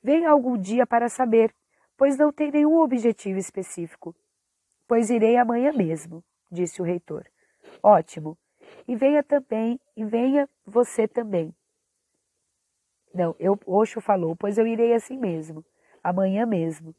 venha 0.02 0.30
algum 0.30 0.58
dia 0.58 0.88
para 0.88 1.10
saber, 1.10 1.54
pois 1.98 2.18
não 2.18 2.32
tem 2.32 2.52
nenhum 2.52 2.78
objetivo 2.78 3.38
específico. 3.38 4.16
Pois 4.88 5.10
irei 5.10 5.36
amanhã 5.36 5.74
mesmo, 5.74 6.24
disse 6.50 6.82
o 6.82 6.86
reitor. 6.86 7.26
Ótimo. 7.84 8.38
E 8.88 8.96
venha 8.96 9.24
também, 9.24 9.80
e 9.96 10.06
venha 10.06 10.48
você 10.66 11.08
também. 11.08 11.54
Não, 13.14 13.36
eu, 13.40 13.60
Oxo 13.66 14.00
falou, 14.00 14.36
pois 14.36 14.58
eu 14.58 14.66
irei 14.66 14.94
assim 14.94 15.18
mesmo 15.18 15.66
amanhã 16.04 16.46
mesmo. 16.46 16.96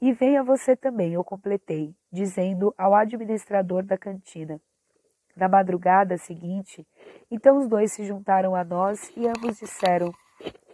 E 0.00 0.12
venha 0.12 0.42
você 0.42 0.74
também, 0.74 1.12
eu 1.12 1.22
completei, 1.22 1.94
dizendo 2.10 2.74
ao 2.78 2.94
administrador 2.94 3.82
da 3.82 3.98
cantina. 3.98 4.60
Na 5.36 5.48
madrugada 5.48 6.16
seguinte, 6.16 6.86
então 7.30 7.58
os 7.58 7.68
dois 7.68 7.92
se 7.92 8.04
juntaram 8.04 8.54
a 8.54 8.64
nós 8.64 9.12
e 9.16 9.28
ambos 9.28 9.58
disseram: 9.58 10.12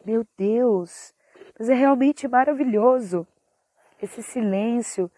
Meu 0.05 0.25
Deus, 0.37 1.13
mas 1.59 1.69
é 1.69 1.75
realmente 1.75 2.29
maravilhoso! 2.29 3.27
Esse 4.01 4.23
silêncio, 4.23 5.11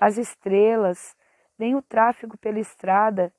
as 0.00 0.18
estrelas, 0.18 1.16
nem 1.58 1.76
o 1.76 1.82
tráfego 1.82 2.36
pela 2.36 2.58
estrada, 2.58 3.32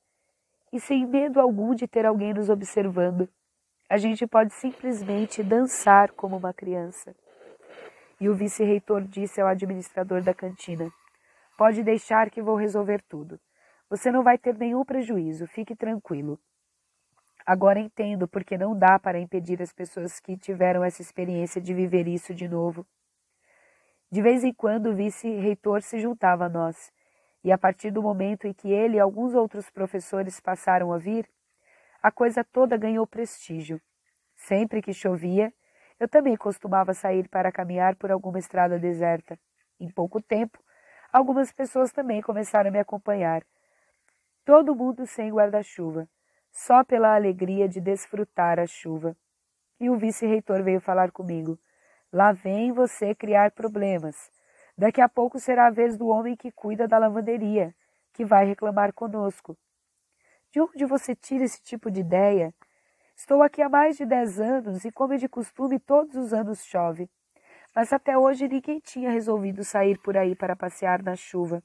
e 0.72 0.80
sem 0.80 1.06
medo 1.06 1.40
algum 1.40 1.74
de 1.74 1.86
ter 1.86 2.06
alguém 2.06 2.32
nos 2.32 2.48
observando. 2.48 3.28
A 3.88 3.96
gente 3.96 4.26
pode 4.26 4.52
simplesmente 4.54 5.42
dançar 5.42 6.10
como 6.12 6.36
uma 6.36 6.52
criança. 6.52 7.14
E 8.20 8.28
o 8.28 8.34
vice-reitor 8.34 9.02
disse 9.02 9.40
ao 9.40 9.48
administrador 9.48 10.22
da 10.22 10.32
cantina: 10.32 10.90
Pode 11.56 11.82
deixar 11.82 12.30
que 12.30 12.42
vou 12.42 12.56
resolver 12.56 13.02
tudo. 13.08 13.40
Você 13.90 14.10
não 14.10 14.22
vai 14.22 14.38
ter 14.38 14.56
nenhum 14.56 14.84
prejuízo, 14.84 15.46
fique 15.46 15.76
tranquilo. 15.76 16.38
Agora 17.46 17.78
entendo 17.78 18.26
porque 18.26 18.56
não 18.56 18.76
dá 18.76 18.98
para 18.98 19.20
impedir 19.20 19.60
as 19.60 19.72
pessoas 19.72 20.18
que 20.18 20.36
tiveram 20.36 20.82
essa 20.82 21.02
experiência 21.02 21.60
de 21.60 21.74
viver 21.74 22.08
isso 22.08 22.34
de 22.34 22.48
novo. 22.48 22.86
De 24.10 24.22
vez 24.22 24.42
em 24.42 24.52
quando 24.52 24.90
o 24.90 24.94
vice-reitor 24.94 25.82
se 25.82 25.98
juntava 25.98 26.46
a 26.46 26.48
nós, 26.48 26.92
e 27.42 27.52
a 27.52 27.58
partir 27.58 27.90
do 27.90 28.02
momento 28.02 28.46
em 28.46 28.54
que 28.54 28.72
ele 28.72 28.96
e 28.96 29.00
alguns 29.00 29.34
outros 29.34 29.68
professores 29.68 30.40
passaram 30.40 30.92
a 30.92 30.98
vir, 30.98 31.28
a 32.02 32.10
coisa 32.10 32.42
toda 32.42 32.76
ganhou 32.76 33.06
prestígio. 33.06 33.80
Sempre 34.34 34.80
que 34.80 34.94
chovia, 34.94 35.52
eu 35.98 36.08
também 36.08 36.36
costumava 36.36 36.92
sair 36.92 37.28
para 37.28 37.52
caminhar 37.52 37.94
por 37.96 38.10
alguma 38.10 38.38
estrada 38.38 38.78
deserta. 38.78 39.38
Em 39.78 39.90
pouco 39.90 40.20
tempo, 40.20 40.58
algumas 41.12 41.52
pessoas 41.52 41.92
também 41.92 42.20
começaram 42.20 42.68
a 42.68 42.72
me 42.72 42.78
acompanhar. 42.78 43.44
Todo 44.44 44.74
mundo 44.74 45.06
sem 45.06 45.30
guarda-chuva, 45.30 46.08
só 46.50 46.84
pela 46.84 47.14
alegria 47.14 47.68
de 47.68 47.80
desfrutar 47.80 48.58
a 48.58 48.66
chuva. 48.66 49.16
E 49.80 49.88
o 49.88 49.96
vice-reitor 49.96 50.62
veio 50.62 50.80
falar 50.80 51.10
comigo. 51.10 51.58
Lá 52.12 52.32
vem 52.32 52.72
você 52.72 53.14
criar 53.14 53.50
problemas. 53.50 54.30
Daqui 54.76 55.00
a 55.00 55.08
pouco 55.08 55.38
será 55.38 55.66
a 55.66 55.70
vez 55.70 55.96
do 55.96 56.08
homem 56.08 56.36
que 56.36 56.52
cuida 56.52 56.86
da 56.86 56.98
lavanderia, 56.98 57.74
que 58.12 58.24
vai 58.24 58.44
reclamar 58.44 58.92
conosco. 58.92 59.56
De 60.50 60.60
onde 60.60 60.84
você 60.84 61.14
tira 61.16 61.44
esse 61.44 61.60
tipo 61.62 61.90
de 61.90 62.00
ideia? 62.00 62.54
Estou 63.16 63.42
aqui 63.42 63.62
há 63.62 63.68
mais 63.68 63.96
de 63.96 64.04
dez 64.04 64.40
anos 64.40 64.84
e, 64.84 64.90
como 64.90 65.12
é 65.12 65.16
de 65.16 65.28
costume, 65.28 65.78
todos 65.78 66.16
os 66.16 66.34
anos 66.34 66.64
chove. 66.64 67.08
Mas 67.74 67.92
até 67.92 68.18
hoje 68.18 68.48
ninguém 68.48 68.80
tinha 68.80 69.10
resolvido 69.10 69.64
sair 69.64 69.98
por 69.98 70.16
aí 70.16 70.34
para 70.34 70.56
passear 70.56 71.02
na 71.02 71.14
chuva. 71.14 71.62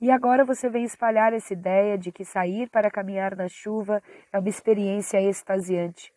E 0.00 0.10
agora 0.10 0.44
você 0.44 0.70
vem 0.70 0.84
espalhar 0.84 1.32
essa 1.32 1.52
ideia 1.52 1.98
de 1.98 2.10
que 2.10 2.24
sair 2.24 2.70
para 2.70 2.90
caminhar 2.90 3.36
na 3.36 3.48
chuva 3.48 4.02
é 4.32 4.38
uma 4.38 4.48
experiência 4.48 5.20
extasiante. 5.20 6.12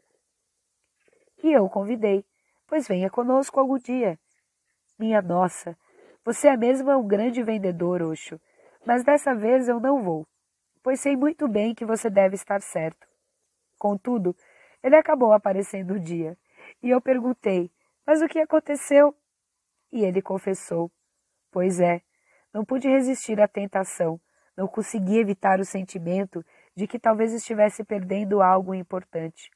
E 1.44 1.52
eu 1.52 1.66
o 1.66 1.70
convidei, 1.70 2.24
pois 2.68 2.88
venha 2.88 3.10
conosco 3.10 3.60
algum 3.60 3.78
dia. 3.78 4.18
Minha 4.98 5.22
nossa, 5.22 5.76
você 6.24 6.48
é 6.48 6.56
mesmo 6.56 6.92
um 6.92 7.06
grande 7.06 7.44
vendedor, 7.44 8.02
Oxo, 8.02 8.40
mas 8.86 9.04
dessa 9.04 9.36
vez 9.36 9.68
eu 9.68 9.80
não 9.80 10.02
vou, 10.02 10.26
pois 10.82 11.02
sei 11.02 11.18
muito 11.18 11.48
bem 11.48 11.76
que 11.76 11.86
você 11.86 12.10
deve 12.10 12.36
estar 12.36 12.62
certo. 12.62 13.13
Contudo, 13.84 14.34
ele 14.82 14.96
acabou 14.96 15.34
aparecendo 15.34 15.96
um 15.96 16.00
dia, 16.00 16.38
e 16.82 16.90
eu 16.90 17.02
perguntei, 17.02 17.70
mas 18.08 18.22
o 18.22 18.30
que 18.30 18.40
aconteceu? 18.40 19.14
E 19.92 20.06
ele 20.06 20.22
confessou, 20.22 20.90
pois 21.52 21.82
é, 21.82 22.02
não 22.54 22.64
pude 22.64 22.88
resistir 22.88 23.42
à 23.42 23.46
tentação, 23.46 24.22
não 24.56 24.70
consegui 24.70 25.18
evitar 25.18 25.60
o 25.60 25.66
sentimento 25.66 26.46
de 26.74 26.88
que 26.88 26.98
talvez 26.98 27.34
estivesse 27.34 27.84
perdendo 27.84 28.42
algo 28.42 28.74
importante. 28.74 29.52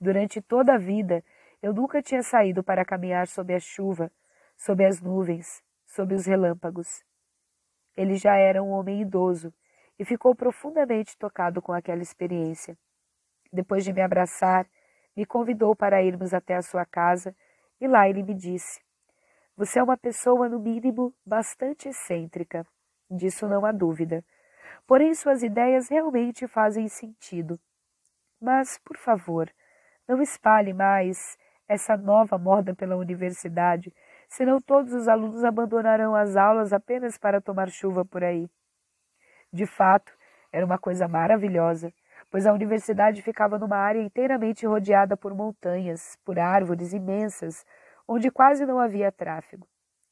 Durante 0.00 0.40
toda 0.40 0.76
a 0.76 0.78
vida, 0.78 1.22
eu 1.60 1.74
nunca 1.74 2.00
tinha 2.00 2.22
saído 2.22 2.64
para 2.64 2.82
caminhar 2.82 3.28
sob 3.28 3.52
a 3.54 3.60
chuva, 3.60 4.10
sob 4.56 4.82
as 4.86 5.02
nuvens, 5.02 5.62
sob 5.84 6.14
os 6.14 6.24
relâmpagos. 6.24 7.04
Ele 7.94 8.14
já 8.14 8.36
era 8.36 8.62
um 8.62 8.70
homem 8.70 9.02
idoso 9.02 9.52
e 9.98 10.04
ficou 10.06 10.34
profundamente 10.34 11.14
tocado 11.18 11.60
com 11.60 11.74
aquela 11.74 12.00
experiência. 12.00 12.74
Depois 13.52 13.84
de 13.84 13.92
me 13.92 14.00
abraçar, 14.00 14.66
me 15.16 15.26
convidou 15.26 15.74
para 15.74 16.02
irmos 16.02 16.32
até 16.32 16.56
a 16.56 16.62
sua 16.62 16.84
casa 16.84 17.34
e 17.80 17.88
lá 17.88 18.08
ele 18.08 18.22
me 18.22 18.34
disse: 18.34 18.80
Você 19.56 19.78
é 19.78 19.82
uma 19.82 19.96
pessoa, 19.96 20.48
no 20.48 20.60
mínimo, 20.60 21.14
bastante 21.24 21.88
excêntrica. 21.88 22.66
Disso 23.10 23.48
não 23.48 23.64
há 23.64 23.72
dúvida. 23.72 24.24
Porém, 24.86 25.14
suas 25.14 25.42
ideias 25.42 25.88
realmente 25.88 26.46
fazem 26.46 26.88
sentido. 26.88 27.58
Mas, 28.40 28.78
por 28.78 28.96
favor, 28.96 29.50
não 30.06 30.22
espalhe 30.22 30.72
mais 30.72 31.36
essa 31.68 31.96
nova 31.96 32.36
moda 32.36 32.74
pela 32.74 32.96
universidade, 32.96 33.92
senão 34.28 34.60
todos 34.60 34.92
os 34.92 35.06
alunos 35.06 35.44
abandonarão 35.44 36.14
as 36.14 36.36
aulas 36.36 36.72
apenas 36.72 37.16
para 37.16 37.40
tomar 37.40 37.68
chuva 37.68 38.04
por 38.04 38.24
aí. 38.24 38.48
De 39.52 39.66
fato, 39.66 40.12
era 40.52 40.66
uma 40.66 40.78
coisa 40.78 41.06
maravilhosa, 41.06 41.92
pois 42.30 42.46
a 42.46 42.52
universidade 42.52 43.20
ficava 43.22 43.58
numa 43.58 43.76
área 43.76 44.00
inteiramente 44.00 44.64
rodeada 44.64 45.16
por 45.16 45.34
montanhas, 45.34 46.16
por 46.24 46.38
árvores 46.38 46.92
imensas, 46.92 47.66
onde 48.06 48.30
quase 48.30 48.64
não 48.64 48.78
havia 48.78 49.10
tráfego. 49.10 49.66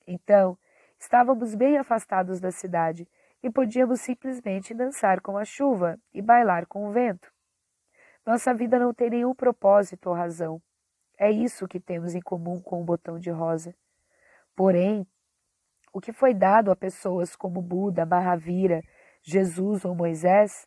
Então, 0.06 0.58
estávamos 0.98 1.54
bem 1.54 1.78
afastados 1.78 2.40
da 2.40 2.50
cidade 2.50 3.08
e 3.42 3.48
podíamos 3.48 4.00
simplesmente 4.00 4.74
dançar 4.74 5.20
com 5.20 5.36
a 5.36 5.44
chuva 5.44 5.98
e 6.12 6.20
bailar 6.20 6.66
com 6.66 6.88
o 6.88 6.92
vento. 6.92 7.32
Nossa 8.26 8.52
vida 8.52 8.78
não 8.78 8.92
tem 8.92 9.10
nenhum 9.10 9.34
propósito 9.34 10.08
ou 10.10 10.14
razão. 10.14 10.60
É 11.16 11.30
isso 11.30 11.68
que 11.68 11.80
temos 11.80 12.14
em 12.14 12.20
comum 12.20 12.60
com 12.60 12.80
o 12.80 12.84
botão 12.84 13.18
de 13.18 13.30
rosa. 13.30 13.74
Porém, 14.54 15.06
o 15.92 16.00
que 16.00 16.12
foi 16.12 16.34
dado 16.34 16.70
a 16.70 16.76
pessoas 16.76 17.34
como 17.34 17.62
Buda, 17.62 18.04
Mahavira, 18.04 18.82
Jesus 19.22 19.84
ou 19.84 19.94
Moisés, 19.94 20.66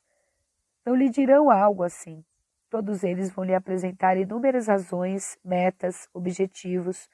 não 0.85 0.95
lhe 0.95 1.09
dirão 1.09 1.49
algo 1.49 1.83
assim. 1.83 2.23
Todos 2.69 3.03
eles 3.03 3.31
vão 3.31 3.43
lhe 3.43 3.53
apresentar 3.53 4.17
inúmeras 4.17 4.67
razões, 4.67 5.37
metas, 5.43 6.07
objetivos, 6.13 7.09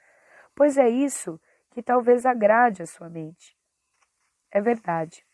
pois 0.56 0.78
é 0.78 0.88
isso 0.88 1.40
que 1.72 1.82
talvez 1.82 2.26
agrade 2.26 2.82
a 2.82 2.88
sua 2.88 3.10
mente. 3.10 3.56
É 4.52 4.62
verdade. 4.62 5.26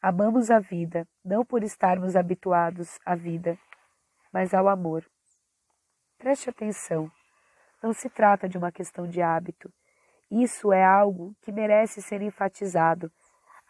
Amamos 0.00 0.50
a 0.50 0.58
vida, 0.58 1.06
não 1.24 1.44
por 1.44 1.62
estarmos 1.62 2.16
habituados 2.16 2.98
à 3.04 3.14
vida, 3.14 3.58
mas 4.32 4.54
ao 4.54 4.68
amor. 4.68 5.04
Preste 6.16 6.50
atenção. 6.50 7.10
Não 7.82 7.92
se 7.92 8.08
trata 8.08 8.48
de 8.48 8.56
uma 8.56 8.72
questão 8.72 9.06
de 9.06 9.20
hábito, 9.20 9.72
isso 10.30 10.72
é 10.74 10.84
algo 10.84 11.34
que 11.40 11.50
merece 11.50 12.02
ser 12.02 12.20
enfatizado. 12.20 13.10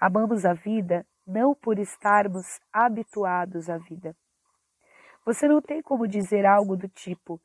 Amamos 0.00 0.44
a 0.44 0.52
vida 0.52 1.06
não 1.28 1.54
por 1.54 1.78
estarmos 1.78 2.58
habituados 2.72 3.68
à 3.68 3.76
vida. 3.76 4.16
Você 5.26 5.46
não 5.46 5.60
tem 5.60 5.82
como 5.82 6.08
dizer 6.08 6.46
algo 6.46 6.74
do 6.74 6.88
tipo: 6.88 7.38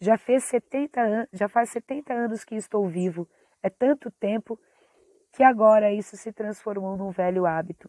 já, 0.00 0.18
fez 0.18 0.42
70 0.44 1.28
já 1.32 1.48
faz 1.48 1.70
70 1.70 2.12
anos 2.12 2.44
que 2.44 2.56
estou 2.56 2.88
vivo, 2.88 3.28
é 3.62 3.70
tanto 3.70 4.10
tempo 4.10 4.58
que 5.32 5.44
agora 5.44 5.92
isso 5.92 6.16
se 6.16 6.32
transformou 6.32 6.96
num 6.96 7.10
velho 7.10 7.46
hábito. 7.46 7.88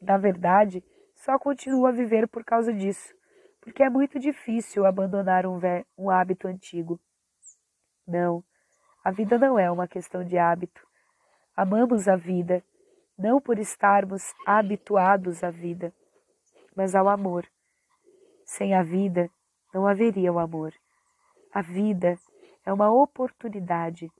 Na 0.00 0.18
verdade, 0.18 0.84
só 1.14 1.38
continuo 1.38 1.86
a 1.86 1.92
viver 1.92 2.28
por 2.28 2.44
causa 2.44 2.72
disso, 2.72 3.14
porque 3.62 3.82
é 3.82 3.88
muito 3.88 4.18
difícil 4.18 4.84
abandonar 4.84 5.46
um, 5.46 5.58
um 5.96 6.10
hábito 6.10 6.48
antigo. 6.48 7.00
Não, 8.06 8.44
a 9.02 9.10
vida 9.10 9.38
não 9.38 9.58
é 9.58 9.70
uma 9.70 9.88
questão 9.88 10.22
de 10.22 10.36
hábito. 10.36 10.86
Amamos 11.56 12.08
a 12.08 12.16
vida, 12.16 12.62
não 13.22 13.40
por 13.40 13.56
estarmos 13.60 14.34
habituados 14.44 15.44
à 15.44 15.50
vida, 15.50 15.94
mas 16.74 16.96
ao 16.96 17.08
amor. 17.08 17.46
Sem 18.44 18.74
a 18.74 18.82
vida, 18.82 19.30
não 19.72 19.86
haveria 19.86 20.32
o 20.32 20.40
amor. 20.40 20.74
A 21.54 21.62
vida 21.62 22.18
é 22.66 22.72
uma 22.72 22.90
oportunidade. 22.90 24.10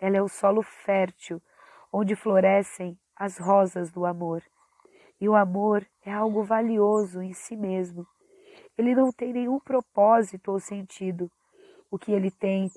Ela 0.00 0.16
é 0.16 0.22
o 0.22 0.28
solo 0.28 0.62
fértil 0.62 1.40
onde 1.92 2.16
florescem 2.16 2.98
as 3.14 3.38
rosas 3.38 3.92
do 3.92 4.04
amor. 4.04 4.42
E 5.20 5.28
o 5.28 5.36
amor 5.36 5.86
é 6.04 6.12
algo 6.12 6.42
valioso 6.42 7.22
em 7.22 7.32
si 7.32 7.54
mesmo. 7.54 8.04
Ele 8.76 8.96
não 8.96 9.12
tem 9.12 9.32
nenhum 9.32 9.60
propósito 9.60 10.50
ou 10.50 10.58
sentido. 10.58 11.30
O 11.88 11.96
que 11.96 12.10
ele 12.10 12.32
tem 12.32 12.68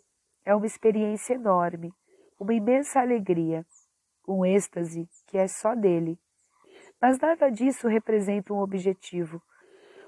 é 0.45 0.53
uma 0.53 0.67
experiência 0.67 1.33
enorme, 1.33 1.91
uma 2.39 2.53
imensa 2.53 2.99
alegria, 2.99 3.65
um 4.27 4.45
êxtase 4.45 5.09
que 5.25 5.37
é 5.37 5.47
só 5.47 5.73
dele. 5.73 6.19
Mas 7.01 7.19
nada 7.19 7.49
disso 7.49 7.87
representa 7.87 8.53
um 8.53 8.59
objetivo. 8.59 9.41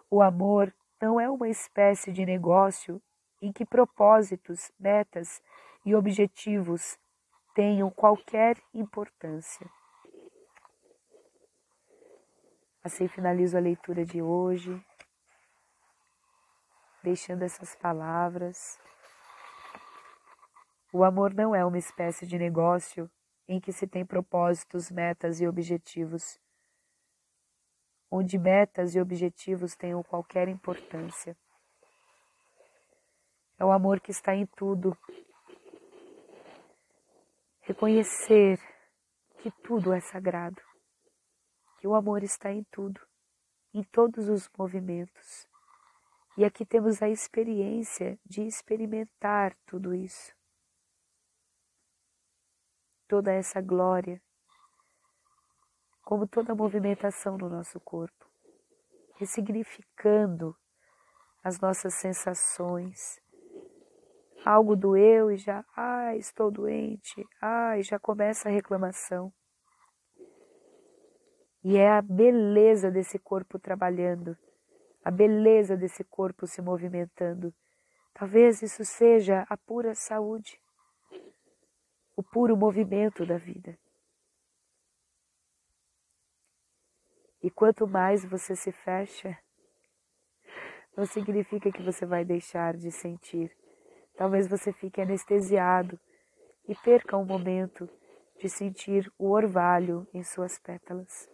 O 0.09 0.21
amor 0.21 0.73
não 1.01 1.19
é 1.19 1.29
uma 1.29 1.47
espécie 1.47 2.11
de 2.11 2.25
negócio 2.25 3.01
em 3.41 3.51
que 3.51 3.65
propósitos, 3.65 4.71
metas 4.79 5.41
e 5.85 5.95
objetivos 5.95 6.99
tenham 7.55 7.89
qualquer 7.89 8.57
importância. 8.73 9.69
Assim 12.83 13.07
finalizo 13.07 13.57
a 13.57 13.61
leitura 13.61 14.05
de 14.05 14.21
hoje, 14.21 14.81
deixando 17.03 17.43
essas 17.43 17.75
palavras 17.75 18.79
o 20.91 21.03
amor 21.03 21.35
não 21.35 21.53
é 21.53 21.63
uma 21.63 21.77
espécie 21.77 22.25
de 22.25 22.35
negócio 22.39 23.09
em 23.49 23.59
que 23.59 23.73
se 23.73 23.87
tem 23.87 24.05
propósitos, 24.05 24.91
metas 24.91 25.41
e 25.41 25.47
objetivos, 25.47 26.39
onde 28.11 28.37
metas 28.37 28.93
e 28.93 29.01
objetivos 29.01 29.75
tenham 29.75 30.03
qualquer 30.03 30.47
importância. 30.47 31.35
É 33.57 33.65
o 33.65 33.71
amor 33.71 33.99
que 33.99 34.11
está 34.11 34.35
em 34.35 34.45
tudo. 34.45 34.95
Reconhecer 37.61 38.59
que 39.39 39.49
tudo 39.63 39.93
é 39.93 39.99
sagrado, 39.99 40.61
que 41.79 41.87
o 41.87 41.95
amor 41.95 42.21
está 42.21 42.51
em 42.51 42.63
tudo, 42.65 43.01
em 43.73 43.81
todos 43.81 44.29
os 44.29 44.47
movimentos. 44.55 45.47
E 46.37 46.45
aqui 46.45 46.63
temos 46.63 47.01
a 47.01 47.09
experiência 47.09 48.19
de 48.23 48.43
experimentar 48.43 49.57
tudo 49.65 49.95
isso 49.95 50.38
toda 53.09 53.33
essa 53.33 53.59
glória, 53.59 54.21
como 56.03 56.27
toda 56.27 56.53
a 56.53 56.55
movimentação 56.55 57.37
no 57.39 57.49
nosso 57.49 57.79
corpo, 57.79 58.25
ressignificando 59.15 60.55
as 61.43 61.59
nossas 61.59 61.95
sensações. 61.95 63.19
Algo 64.45 64.75
doeu 64.75 65.31
e 65.31 65.37
já, 65.37 65.65
ai, 65.75 66.15
ah, 66.15 66.17
estou 66.17 66.51
doente, 66.51 67.27
ai, 67.41 67.79
ah, 67.79 67.81
já 67.81 67.99
começa 67.99 68.47
a 68.47 68.51
reclamação. 68.51 69.33
E 71.63 71.77
é 71.77 71.91
a 71.91 72.01
beleza 72.01 72.91
desse 72.91 73.17
corpo 73.17 73.57
trabalhando, 73.57 74.37
a 75.03 75.09
beleza 75.09 75.75
desse 75.75 76.03
corpo 76.03 76.45
se 76.45 76.61
movimentando. 76.61 77.53
Talvez 78.13 78.61
isso 78.61 78.85
seja 78.85 79.45
a 79.49 79.57
pura 79.57 79.95
saúde 79.95 80.61
o 82.19 82.23
puro 82.23 82.57
movimento 82.57 83.25
da 83.25 83.37
vida. 83.37 83.79
E 87.41 87.49
quanto 87.49 87.87
mais 87.87 88.25
você 88.25 88.57
se 88.57 88.73
fecha, 88.73 89.39
não 90.97 91.05
significa 91.05 91.71
que 91.71 91.81
você 91.81 92.05
vai 92.05 92.25
deixar 92.25 92.75
de 92.75 92.91
sentir. 92.91 93.55
Talvez 94.17 94.49
você 94.49 94.73
fique 94.73 94.99
anestesiado 94.99 95.97
e 96.67 96.75
perca 96.75 97.15
um 97.15 97.23
momento 97.23 97.89
de 98.37 98.49
sentir 98.49 99.09
o 99.17 99.29
orvalho 99.29 100.05
em 100.13 100.21
suas 100.21 100.59
pétalas. 100.59 101.29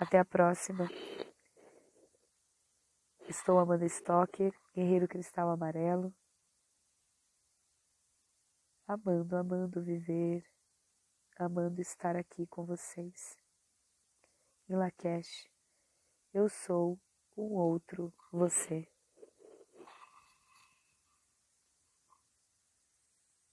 Até 0.00 0.18
a 0.18 0.24
próxima. 0.24 0.88
Estou 3.28 3.58
Amanda 3.58 3.84
Stocker, 3.84 4.50
Guerreiro 4.74 5.06
Cristal 5.06 5.50
Amarelo. 5.50 6.10
Amando, 8.90 9.36
amando 9.36 9.82
viver, 9.82 10.42
amando 11.38 11.78
estar 11.78 12.16
aqui 12.16 12.46
com 12.46 12.64
vocês. 12.64 13.36
Em 14.66 14.76
Lakesh, 14.76 15.46
eu 16.32 16.48
sou 16.48 16.98
um 17.36 17.52
outro 17.52 18.10
você. 18.32 18.88